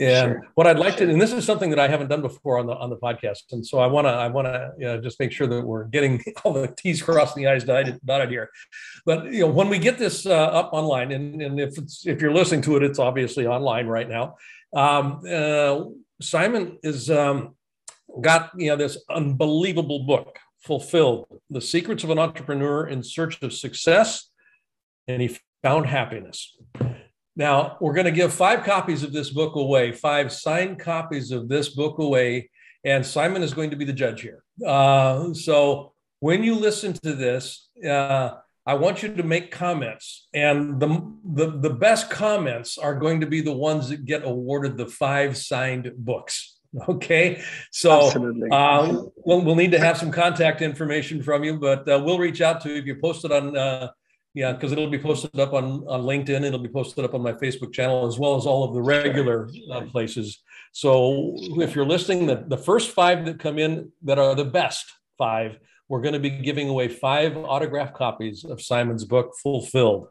and 0.00 0.32
sure. 0.32 0.46
what 0.54 0.66
i'd 0.66 0.78
like 0.78 0.96
to 0.96 1.08
and 1.08 1.20
this 1.20 1.32
is 1.32 1.44
something 1.44 1.68
that 1.68 1.78
i 1.78 1.86
haven't 1.86 2.08
done 2.08 2.22
before 2.22 2.58
on 2.58 2.66
the 2.66 2.74
on 2.74 2.88
the 2.88 2.96
podcast 2.96 3.52
and 3.52 3.64
so 3.64 3.78
i 3.78 3.86
want 3.86 4.06
to 4.06 4.10
i 4.10 4.26
want 4.26 4.46
to 4.46 4.72
you 4.78 4.86
know, 4.86 5.00
just 5.00 5.20
make 5.20 5.30
sure 5.30 5.46
that 5.46 5.62
we're 5.62 5.84
getting 5.84 6.22
all 6.44 6.52
the 6.52 6.66
t's 6.78 7.02
crossed 7.02 7.36
and 7.36 7.44
the 7.44 7.50
i's 7.50 7.62
dotted, 7.62 8.00
dotted 8.04 8.30
here. 8.30 8.48
But 9.04 9.32
you 9.32 9.40
know 9.40 9.48
when 9.48 9.68
we 9.68 9.78
get 9.78 9.98
this 9.98 10.24
uh, 10.24 10.30
up 10.32 10.72
online 10.72 11.12
and, 11.12 11.42
and 11.42 11.60
if 11.60 11.76
it's 11.76 12.06
if 12.06 12.22
you're 12.22 12.32
listening 12.32 12.62
to 12.62 12.76
it 12.76 12.82
it's 12.82 12.98
obviously 12.98 13.46
online 13.46 13.86
right 13.86 14.08
now. 14.08 14.36
Um, 14.74 15.20
uh, 15.30 15.84
Simon 16.22 16.78
is 16.82 17.10
um, 17.10 17.54
got 18.20 18.50
you 18.56 18.68
know 18.68 18.76
this 18.76 18.98
unbelievable 19.10 20.00
book, 20.00 20.38
Fulfilled: 20.62 21.26
The 21.50 21.60
Secrets 21.60 22.04
of 22.04 22.10
an 22.10 22.18
Entrepreneur 22.18 22.86
in 22.86 23.02
Search 23.02 23.42
of 23.42 23.52
Success, 23.52 24.30
and 25.08 25.20
he 25.20 25.36
found 25.62 25.86
happiness. 25.86 26.56
Now 27.34 27.78
we're 27.80 27.94
going 27.94 28.06
to 28.06 28.12
give 28.12 28.32
five 28.32 28.64
copies 28.64 29.02
of 29.02 29.12
this 29.12 29.30
book 29.30 29.56
away, 29.56 29.92
five 29.92 30.32
signed 30.32 30.78
copies 30.78 31.30
of 31.30 31.48
this 31.48 31.70
book 31.70 31.98
away, 31.98 32.50
and 32.84 33.04
Simon 33.04 33.42
is 33.42 33.54
going 33.54 33.70
to 33.70 33.76
be 33.76 33.84
the 33.84 33.92
judge 33.92 34.20
here. 34.20 34.42
Uh, 34.66 35.32
so 35.34 35.92
when 36.20 36.42
you 36.42 36.54
listen 36.54 36.92
to 36.92 37.14
this. 37.14 37.68
Uh, 37.84 38.36
I 38.64 38.74
want 38.74 39.02
you 39.02 39.12
to 39.12 39.24
make 39.24 39.50
comments, 39.50 40.28
and 40.32 40.78
the, 40.78 41.12
the 41.24 41.58
the 41.58 41.70
best 41.70 42.10
comments 42.10 42.78
are 42.78 42.94
going 42.94 43.20
to 43.20 43.26
be 43.26 43.40
the 43.40 43.52
ones 43.52 43.88
that 43.88 44.04
get 44.04 44.24
awarded 44.24 44.76
the 44.76 44.86
five 44.86 45.36
signed 45.36 45.90
books. 45.96 46.51
Okay, 46.88 47.42
so 47.70 48.08
uh, 48.50 49.04
we'll, 49.26 49.42
we'll 49.42 49.54
need 49.54 49.72
to 49.72 49.78
have 49.78 49.98
some 49.98 50.10
contact 50.10 50.62
information 50.62 51.22
from 51.22 51.44
you, 51.44 51.58
but 51.58 51.86
uh, 51.86 52.00
we'll 52.02 52.18
reach 52.18 52.40
out 52.40 52.62
to 52.62 52.70
you 52.70 52.76
if 52.76 52.86
you 52.86 52.96
post 52.96 53.26
it 53.26 53.32
on. 53.32 53.54
Uh, 53.54 53.90
yeah, 54.32 54.52
because 54.52 54.72
it'll 54.72 54.88
be 54.88 54.98
posted 54.98 55.38
up 55.38 55.52
on 55.52 55.84
on 55.86 56.02
LinkedIn. 56.02 56.42
It'll 56.42 56.58
be 56.58 56.70
posted 56.70 57.04
up 57.04 57.12
on 57.12 57.22
my 57.22 57.34
Facebook 57.34 57.74
channel 57.74 58.06
as 58.06 58.18
well 58.18 58.36
as 58.36 58.46
all 58.46 58.64
of 58.64 58.72
the 58.72 58.80
regular 58.80 59.50
uh, 59.70 59.82
places. 59.82 60.42
So 60.72 61.34
if 61.60 61.74
you're 61.74 61.84
listening, 61.84 62.26
the, 62.26 62.42
the 62.48 62.56
first 62.56 62.92
five 62.92 63.26
that 63.26 63.38
come 63.38 63.58
in 63.58 63.92
that 64.04 64.18
are 64.18 64.34
the 64.34 64.46
best 64.46 64.86
five, 65.18 65.58
we're 65.88 66.00
going 66.00 66.14
to 66.14 66.20
be 66.20 66.30
giving 66.30 66.70
away 66.70 66.88
five 66.88 67.36
autographed 67.36 67.94
copies 67.94 68.44
of 68.44 68.62
Simon's 68.62 69.04
book, 69.04 69.32
Fulfilled. 69.42 70.08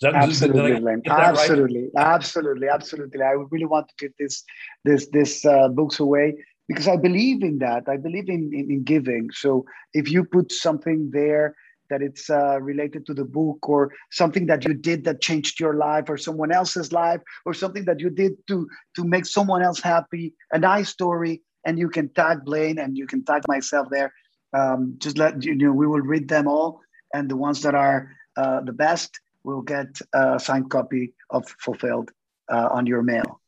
That, 0.00 0.14
absolutely, 0.14 0.80
Len. 0.80 1.02
Absolutely, 1.06 1.90
right? 1.94 2.06
absolutely, 2.06 2.68
absolutely. 2.68 3.22
I 3.22 3.36
would 3.36 3.48
really 3.50 3.66
want 3.66 3.88
to 3.88 3.94
give 3.98 4.12
this 4.18 4.44
this 4.84 5.08
this 5.12 5.44
uh, 5.44 5.68
books 5.68 6.00
away 6.00 6.36
because 6.68 6.88
I 6.88 6.96
believe 6.96 7.42
in 7.42 7.58
that. 7.58 7.84
I 7.88 7.96
believe 7.98 8.28
in, 8.28 8.50
in, 8.54 8.70
in 8.70 8.82
giving. 8.82 9.28
So 9.32 9.64
if 9.92 10.10
you 10.10 10.24
put 10.24 10.52
something 10.52 11.10
there 11.12 11.54
that 11.90 12.00
it's 12.00 12.30
uh, 12.30 12.58
related 12.60 13.04
to 13.06 13.14
the 13.14 13.24
book 13.24 13.68
or 13.68 13.92
something 14.10 14.46
that 14.46 14.64
you 14.64 14.72
did 14.72 15.04
that 15.04 15.20
changed 15.20 15.60
your 15.60 15.74
life 15.74 16.04
or 16.08 16.16
someone 16.16 16.52
else's 16.52 16.92
life 16.92 17.20
or 17.44 17.52
something 17.52 17.84
that 17.84 18.00
you 18.00 18.08
did 18.08 18.32
to 18.46 18.66
to 18.96 19.04
make 19.04 19.26
someone 19.26 19.62
else 19.62 19.80
happy, 19.80 20.32
a 20.52 20.58
nice 20.58 20.88
story, 20.88 21.42
and 21.66 21.78
you 21.78 21.90
can 21.90 22.08
tag 22.14 22.44
Blaine 22.44 22.78
and 22.78 22.96
you 22.96 23.06
can 23.06 23.22
tag 23.24 23.42
myself 23.48 23.88
there. 23.90 24.14
Um, 24.54 24.94
just 24.98 25.18
let 25.18 25.44
you 25.44 25.54
know 25.54 25.72
we 25.72 25.86
will 25.86 26.00
read 26.00 26.28
them 26.28 26.48
all, 26.48 26.80
and 27.12 27.28
the 27.28 27.36
ones 27.36 27.60
that 27.62 27.74
are 27.74 28.10
uh, 28.36 28.60
the 28.60 28.72
best 28.72 29.20
will 29.44 29.62
get 29.62 29.88
a 30.14 30.38
signed 30.38 30.70
copy 30.70 31.14
of 31.30 31.48
Fulfilled 31.60 32.10
uh, 32.50 32.68
on 32.70 32.86
your 32.86 33.02
mail. 33.02 33.40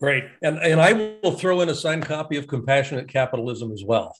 Great. 0.00 0.24
And, 0.42 0.58
and 0.58 0.80
I 0.80 0.92
will 1.22 1.32
throw 1.32 1.60
in 1.60 1.68
a 1.68 1.74
signed 1.74 2.04
copy 2.04 2.36
of 2.36 2.46
Compassionate 2.46 3.08
Capitalism 3.08 3.72
as 3.72 3.82
well. 3.84 4.14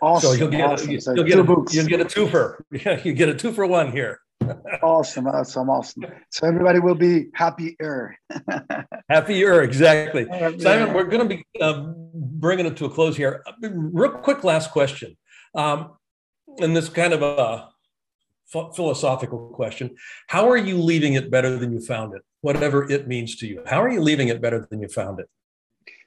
Awesome. 0.00 0.30
So 0.30 0.36
you'll 0.36 0.48
get, 0.48 0.60
awesome. 0.62 0.90
you, 0.90 1.00
will 1.06 1.24
get, 1.24 1.38
a, 1.38 1.74
you'll 1.74 1.86
get 1.86 2.00
a 2.00 2.04
two 2.04 2.28
for, 2.28 2.64
yeah, 2.72 3.00
you 3.02 3.12
get 3.12 3.28
a 3.28 3.34
two 3.34 3.52
for 3.52 3.66
one 3.66 3.92
here. 3.92 4.20
awesome. 4.82 5.26
Awesome. 5.26 5.68
Awesome. 5.68 6.04
So 6.30 6.46
everybody 6.46 6.78
will 6.78 6.94
be 6.94 7.26
happier. 7.34 8.16
happier. 9.10 9.62
Exactly. 9.62 10.26
Simon, 10.58 10.94
we're 10.94 11.04
going 11.04 11.28
to 11.28 11.36
be 11.36 11.44
um, 11.60 11.94
bringing 12.14 12.66
it 12.66 12.76
to 12.78 12.86
a 12.86 12.90
close 12.90 13.16
here. 13.16 13.42
Real 13.60 14.12
quick 14.12 14.44
last 14.44 14.70
question. 14.70 15.16
Um, 15.54 15.92
and 16.60 16.76
this 16.76 16.88
kind 16.88 17.12
of 17.12 17.22
a 17.22 17.68
philosophical 18.48 19.50
question. 19.50 19.94
How 20.28 20.48
are 20.48 20.56
you 20.56 20.78
leaving 20.78 21.14
it 21.14 21.30
better 21.30 21.56
than 21.56 21.72
you 21.72 21.80
found 21.80 22.14
it? 22.14 22.22
Whatever 22.40 22.90
it 22.90 23.06
means 23.06 23.36
to 23.36 23.46
you. 23.46 23.62
How 23.66 23.82
are 23.82 23.90
you 23.90 24.00
leaving 24.00 24.28
it 24.28 24.40
better 24.40 24.66
than 24.70 24.80
you 24.80 24.88
found 24.88 25.20
it? 25.20 25.28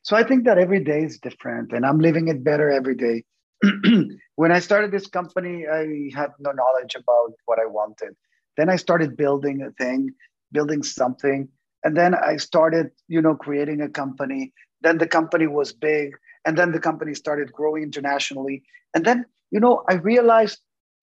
So 0.03 0.15
I 0.15 0.23
think 0.23 0.45
that 0.45 0.57
every 0.57 0.83
day 0.83 1.03
is 1.03 1.19
different 1.19 1.71
and 1.71 1.85
I'm 1.85 1.99
living 1.99 2.27
it 2.27 2.43
better 2.43 2.71
every 2.71 2.95
day. 2.95 3.23
when 4.35 4.51
I 4.51 4.59
started 4.59 4.91
this 4.91 5.05
company, 5.05 5.65
I 5.67 6.09
had 6.15 6.31
no 6.39 6.51
knowledge 6.51 6.95
about 6.95 7.33
what 7.45 7.59
I 7.59 7.67
wanted. 7.67 8.15
Then 8.57 8.69
I 8.69 8.75
started 8.75 9.15
building 9.15 9.61
a 9.61 9.71
thing, 9.71 10.09
building 10.51 10.81
something. 10.81 11.47
And 11.83 11.95
then 11.95 12.15
I 12.15 12.37
started, 12.37 12.91
you 13.07 13.21
know, 13.21 13.35
creating 13.35 13.81
a 13.81 13.89
company. 13.89 14.53
Then 14.81 14.97
the 14.97 15.07
company 15.07 15.45
was 15.45 15.73
big. 15.73 16.17
And 16.45 16.57
then 16.57 16.71
the 16.71 16.79
company 16.79 17.13
started 17.13 17.53
growing 17.53 17.83
internationally. 17.83 18.63
And 18.95 19.05
then, 19.05 19.25
you 19.51 19.59
know, 19.59 19.83
I 19.87 19.95
realized 19.95 20.59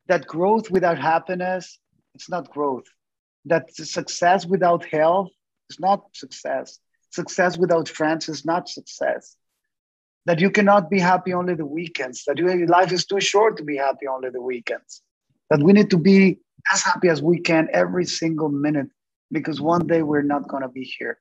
that 0.08 0.26
growth 0.26 0.70
without 0.70 0.98
happiness 0.98 1.78
it's 2.18 2.28
not 2.28 2.50
growth. 2.50 2.86
That 3.44 3.72
success 3.74 4.44
without 4.44 4.84
health 4.84 5.28
is 5.70 5.78
not 5.78 6.00
success. 6.12 6.80
Success 7.10 7.56
without 7.56 7.88
friends 7.88 8.28
is 8.28 8.44
not 8.44 8.68
success. 8.68 9.36
That 10.26 10.40
you 10.40 10.50
cannot 10.50 10.90
be 10.90 10.98
happy 10.98 11.32
only 11.32 11.54
the 11.54 11.64
weekends. 11.64 12.24
That 12.26 12.38
your 12.38 12.66
life 12.66 12.90
is 12.90 13.06
too 13.06 13.20
short 13.20 13.56
to 13.58 13.62
be 13.62 13.76
happy 13.76 14.08
only 14.08 14.30
the 14.30 14.42
weekends. 14.42 15.00
That 15.50 15.62
we 15.62 15.72
need 15.72 15.90
to 15.90 15.96
be 15.96 16.38
as 16.72 16.82
happy 16.82 17.08
as 17.08 17.22
we 17.22 17.38
can 17.38 17.68
every 17.72 18.04
single 18.04 18.48
minute 18.48 18.88
because 19.30 19.60
one 19.60 19.86
day 19.86 20.02
we're 20.02 20.30
not 20.34 20.48
going 20.48 20.64
to 20.64 20.68
be 20.68 20.84
here. 20.98 21.18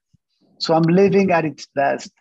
So 0.58 0.73
i'm 0.73 0.89
living 1.04 1.30
at 1.32 1.45
its 1.45 1.67
best. 1.76 2.12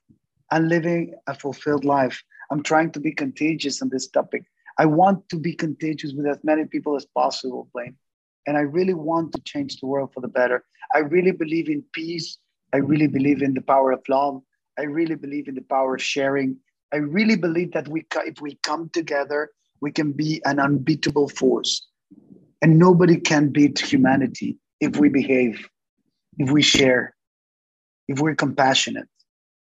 I'm 0.51 0.69
living 0.69 1.15
a 1.27 1.35
fulfilled 1.35 1.87
life. 1.87 2.23
I'm 2.51 2.63
trying 2.63 2.91
to 2.93 3.01
be 3.01 3.13
contagious 3.13 3.81
on 3.81 3.89
this 3.89 4.07
topic 4.09 4.45
I 4.79 4.87
want 4.87 5.29
to 5.31 5.37
be 5.37 5.55
contagious 5.55 6.13
with 6.13 6.27
as 6.27 6.39
many 6.45 6.65
people 6.67 6.97
as 6.97 7.07
possible, 7.07 7.69
Blaine. 7.73 7.97
And 8.47 8.57
I 8.57 8.61
really 8.61 8.95
want 8.95 9.33
to 9.33 9.41
change 9.41 9.81
the 9.81 9.87
world 9.87 10.13
for 10.13 10.21
the 10.21 10.29
better. 10.29 10.65
I 10.95 10.99
really 10.99 11.33
believe 11.33 11.69
in 11.69 11.83
peace. 11.93 12.39
I 12.73 12.79
really 12.79 13.07
believe 13.07 13.43
in 13.43 13.55
the 13.55 13.63
power 13.63 13.93
of 13.93 14.03
love. 14.09 14.43
I 14.79 14.83
really 14.83 15.15
believe 15.15 15.49
in 15.49 15.55
the 15.55 15.63
power 15.63 15.95
of 15.95 16.03
sharing. 16.03 16.59
I 16.93 16.99
really 16.99 17.37
believe 17.37 17.73
that 17.73 17.89
we, 17.89 18.05
if 18.27 18.41
we 18.41 18.59
come 18.63 18.91
together, 18.91 19.51
we 19.81 19.91
can 19.91 20.13
be 20.13 20.43
an 20.45 20.61
unbeatable 20.61 21.29
force. 21.29 21.87
And 22.63 22.79
nobody 22.79 23.19
can 23.19 23.49
beat 23.51 23.79
humanity 23.79 24.59
if 24.81 24.97
we 24.97 25.09
behave, 25.09 25.69
if 26.39 26.51
we 26.51 26.63
share, 26.63 27.15
if 28.09 28.21
we're 28.21 28.35
compassionate, 28.35 29.09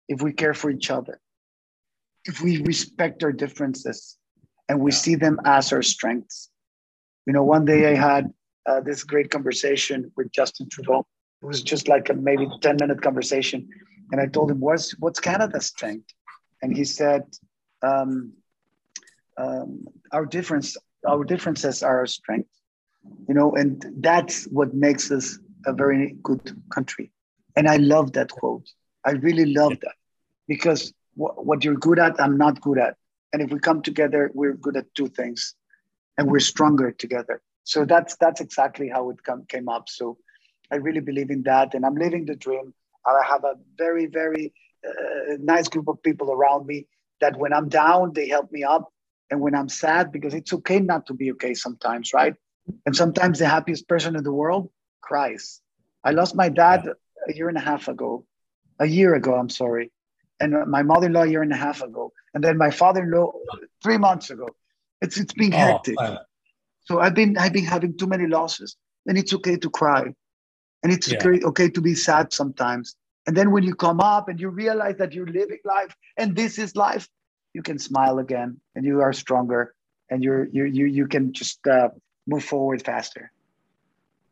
if 0.08 0.22
we 0.22 0.32
care 0.32 0.54
for 0.54 0.70
each 0.70 0.90
other, 0.90 1.20
if 2.24 2.40
we 2.40 2.62
respect 2.62 3.22
our 3.22 3.32
differences, 3.32 4.16
and 4.68 4.80
we 4.80 4.90
yeah. 4.90 4.96
see 4.96 5.14
them 5.14 5.40
as 5.44 5.72
our 5.72 5.82
strengths. 5.82 6.50
You 7.26 7.32
know, 7.32 7.44
one 7.44 7.64
day 7.64 7.90
I 7.90 7.94
had 7.94 8.32
uh, 8.66 8.80
this 8.80 9.04
great 9.04 9.30
conversation 9.30 10.10
with 10.16 10.30
Justin 10.32 10.68
Trudeau. 10.70 11.06
It 11.42 11.46
was 11.46 11.62
just 11.62 11.88
like 11.88 12.10
a 12.10 12.14
maybe 12.14 12.48
10 12.60 12.76
minute 12.80 13.02
conversation. 13.02 13.68
And 14.12 14.20
I 14.20 14.26
told 14.26 14.50
him, 14.50 14.60
what's, 14.60 14.98
what's 14.98 15.20
Canada's 15.20 15.66
strength? 15.66 16.12
And 16.62 16.76
he 16.76 16.84
said, 16.84 17.22
um, 17.82 18.32
um, 19.36 19.84
our 20.12 20.26
difference, 20.26 20.76
our 21.06 21.24
differences 21.24 21.82
are 21.82 21.98
our 21.98 22.06
strength. 22.06 22.48
You 23.28 23.34
know, 23.34 23.52
and 23.54 23.84
that's 24.00 24.44
what 24.46 24.74
makes 24.74 25.10
us 25.10 25.38
a 25.66 25.72
very 25.72 26.16
good 26.22 26.60
country. 26.74 27.12
And 27.56 27.68
I 27.68 27.76
love 27.76 28.12
that 28.12 28.30
quote. 28.30 28.68
I 29.04 29.12
really 29.12 29.46
love 29.46 29.78
that 29.80 29.94
because 30.46 30.92
what, 31.14 31.44
what 31.44 31.64
you're 31.64 31.76
good 31.76 31.98
at, 31.98 32.20
I'm 32.20 32.36
not 32.36 32.60
good 32.60 32.78
at 32.78 32.96
and 33.32 33.42
if 33.42 33.50
we 33.50 33.58
come 33.58 33.82
together 33.82 34.30
we're 34.34 34.54
good 34.54 34.76
at 34.76 34.94
two 34.94 35.08
things 35.08 35.54
and 36.18 36.30
we're 36.30 36.40
stronger 36.40 36.90
together. 36.90 37.40
So 37.64 37.84
that's 37.84 38.16
that's 38.16 38.40
exactly 38.40 38.88
how 38.88 39.10
it 39.10 39.22
come, 39.22 39.44
came 39.48 39.68
up. 39.68 39.88
So 39.88 40.18
i 40.70 40.76
really 40.76 41.00
believe 41.00 41.30
in 41.30 41.42
that 41.44 41.74
and 41.74 41.86
i'm 41.86 41.94
living 41.94 42.26
the 42.26 42.34
dream. 42.34 42.74
I 43.06 43.22
have 43.26 43.44
a 43.44 43.54
very 43.78 44.06
very 44.06 44.52
uh, 44.88 45.36
nice 45.40 45.68
group 45.68 45.88
of 45.88 46.02
people 46.02 46.30
around 46.30 46.66
me 46.66 46.86
that 47.20 47.38
when 47.38 47.52
i'm 47.52 47.68
down 47.68 48.12
they 48.12 48.28
help 48.28 48.52
me 48.52 48.62
up 48.64 48.92
and 49.30 49.40
when 49.40 49.54
i'm 49.54 49.68
sad 49.68 50.12
because 50.12 50.34
it's 50.34 50.52
okay 50.52 50.78
not 50.78 51.06
to 51.06 51.14
be 51.14 51.32
okay 51.32 51.54
sometimes 51.54 52.12
right? 52.12 52.34
And 52.84 52.94
sometimes 52.94 53.38
the 53.38 53.48
happiest 53.48 53.88
person 53.88 54.14
in 54.14 54.24
the 54.24 54.32
world 54.32 54.70
cries 55.00 55.60
i 56.04 56.10
lost 56.10 56.34
my 56.42 56.48
dad 56.48 56.80
a 57.28 57.32
year 57.34 57.48
and 57.48 57.58
a 57.58 57.66
half 57.70 57.88
ago. 57.88 58.24
A 58.78 58.86
year 58.86 59.14
ago 59.14 59.34
i'm 59.34 59.48
sorry 59.48 59.90
and 60.40 60.54
my 60.68 60.82
mother-in-law 60.82 61.22
a 61.22 61.26
year 61.26 61.42
and 61.42 61.52
a 61.52 61.56
half 61.56 61.82
ago, 61.82 62.12
and 62.34 62.42
then 62.42 62.56
my 62.56 62.70
father-in-law 62.70 63.32
three 63.82 63.98
months 63.98 64.30
ago. 64.30 64.48
It's 65.00 65.16
it's 65.18 65.34
been 65.34 65.54
oh, 65.54 65.56
hectic. 65.56 65.96
Oh, 66.00 66.18
so 66.80 67.00
I've 67.00 67.14
been 67.14 67.36
I've 67.36 67.52
been 67.52 67.64
having 67.64 67.96
too 67.96 68.06
many 68.06 68.26
losses, 68.26 68.76
and 69.06 69.18
it's 69.18 69.32
okay 69.34 69.56
to 69.56 69.70
cry, 69.70 70.04
and 70.82 70.92
it's 70.92 71.10
yeah. 71.10 71.18
okay, 71.18 71.40
okay 71.44 71.68
to 71.70 71.80
be 71.80 71.94
sad 71.94 72.32
sometimes. 72.32 72.96
And 73.26 73.36
then 73.36 73.50
when 73.50 73.62
you 73.62 73.74
come 73.74 74.00
up 74.00 74.28
and 74.28 74.40
you 74.40 74.48
realize 74.48 74.96
that 74.96 75.12
you're 75.12 75.26
living 75.26 75.58
life 75.64 75.94
and 76.16 76.34
this 76.34 76.58
is 76.58 76.74
life, 76.74 77.06
you 77.52 77.62
can 77.62 77.78
smile 77.78 78.18
again, 78.18 78.58
and 78.74 78.84
you 78.84 79.00
are 79.00 79.12
stronger, 79.12 79.74
and 80.10 80.22
you're 80.22 80.46
you 80.46 80.64
you 80.64 80.86
you 80.86 81.06
can 81.06 81.32
just 81.32 81.66
uh, 81.66 81.88
move 82.26 82.44
forward 82.44 82.84
faster. 82.84 83.30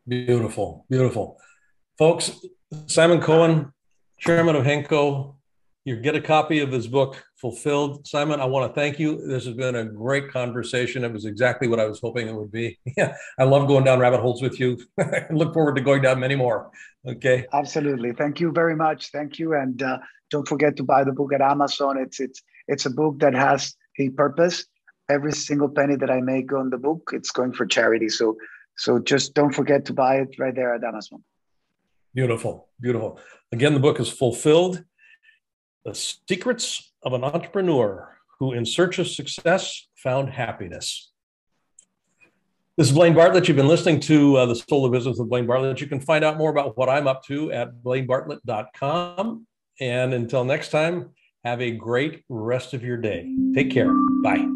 Beautiful, 0.09 0.87
beautiful, 0.89 1.39
folks. 1.99 2.33
Simon 2.87 3.21
Cohen, 3.21 3.73
chairman 4.19 4.57
of 4.57 4.65
Henco, 4.65 5.36
you 5.87 5.95
get 5.95 6.17
a 6.17 6.21
copy 6.21 6.59
of 6.59 6.73
his 6.73 6.89
book, 6.89 7.25
Fulfilled. 7.37 8.09
Simon, 8.09 8.41
I 8.41 8.45
want 8.45 8.69
to 8.69 8.75
thank 8.79 8.99
you. 8.99 9.25
This 9.25 9.47
has 9.47 9.55
been 9.55 9.77
a 9.77 9.85
great 9.85 10.33
conversation. 10.33 11.05
It 11.05 11.13
was 11.13 11.27
exactly 11.27 11.69
what 11.69 11.79
I 11.79 11.85
was 11.85 12.01
hoping 12.01 12.27
it 12.27 12.35
would 12.35 12.51
be. 12.51 12.79
Yeah, 12.97 13.15
I 13.39 13.45
love 13.45 13.69
going 13.69 13.85
down 13.85 14.01
rabbit 14.01 14.21
holes 14.21 14.43
with 14.43 14.59
you. 14.59 14.79
I 14.99 15.27
look 15.31 15.55
forward 15.55 15.77
to 15.77 15.83
going 15.83 16.03
down 16.03 16.19
many 16.19 16.35
more. 16.35 16.71
Okay. 17.07 17.47
Absolutely. 17.53 18.13
Thank 18.13 18.41
you 18.41 18.51
very 18.51 18.75
much. 18.75 19.13
Thank 19.13 19.39
you. 19.39 19.55
And 19.55 19.81
uh, 19.81 19.99
don't 20.31 20.49
forget 20.49 20.77
to 20.79 20.83
buy 20.83 21.05
the 21.05 21.13
book 21.13 21.33
at 21.33 21.41
Amazon. 21.41 21.99
It's 21.99 22.19
it's 22.19 22.43
it's 22.67 22.87
a 22.87 22.91
book 22.91 23.21
that 23.21 23.35
has 23.35 23.77
a 24.01 24.09
purpose. 24.11 24.65
Every 25.09 25.33
single 25.33 25.69
penny 25.69 25.95
that 25.97 26.11
I 26.11 26.21
make 26.21 26.53
on 26.53 26.71
the 26.71 26.79
book, 26.79 27.11
it's 27.13 27.31
going 27.31 27.53
for 27.53 27.65
charity. 27.65 28.09
So 28.09 28.37
so 28.77 28.99
just 28.99 29.35
don't 29.35 29.55
forget 29.55 29.85
to 29.85 29.93
buy 29.93 30.17
it 30.17 30.37
right 30.39 30.55
there 30.55 30.75
at 30.75 30.83
Amazon. 30.83 31.23
Beautiful, 32.13 32.71
beautiful. 32.81 33.21
Again, 33.53 33.75
the 33.75 33.81
book 33.81 34.01
is 34.01 34.11
Fulfilled 34.11 34.83
the 35.87 35.95
Secrets 35.95 36.93
of 37.05 37.13
an 37.13 37.23
Entrepreneur 37.23 38.19
Who, 38.41 38.53
in 38.53 38.67
Search 38.67 38.99
of 38.99 39.07
Success, 39.07 39.87
Found 40.03 40.31
Happiness. 40.31 41.13
This 42.77 42.89
is 42.89 42.93
Blaine 42.93 43.15
Bartlett. 43.15 43.47
You've 43.47 43.57
been 43.57 43.69
listening 43.69 44.01
to 44.01 44.37
uh, 44.37 44.47
The 44.47 44.57
Soul 44.57 44.85
of 44.85 44.93
Business 44.93 45.17
with 45.17 45.31
Blaine 45.31 45.47
Bartlett. 45.47 45.81
You 45.81 45.87
can 45.87 46.01
find 46.01 46.25
out 46.25 46.37
more 46.37 46.51
about 46.51 46.77
what 46.77 46.89
I'm 46.89 47.07
up 47.07 47.25
to 47.27 47.53
at 47.53 47.73
blainebartlett.com. 47.85 49.47
And 49.81 50.13
until 50.13 50.45
next 50.45 50.71
time, 50.71 51.11
Have 51.45 51.63
a 51.63 51.71
great 51.71 52.25
rest 52.29 52.75
of 52.75 52.83
your 52.83 52.97
day. 52.97 53.33
Take 53.55 53.71
care. 53.71 53.93
Bye. 54.25 54.56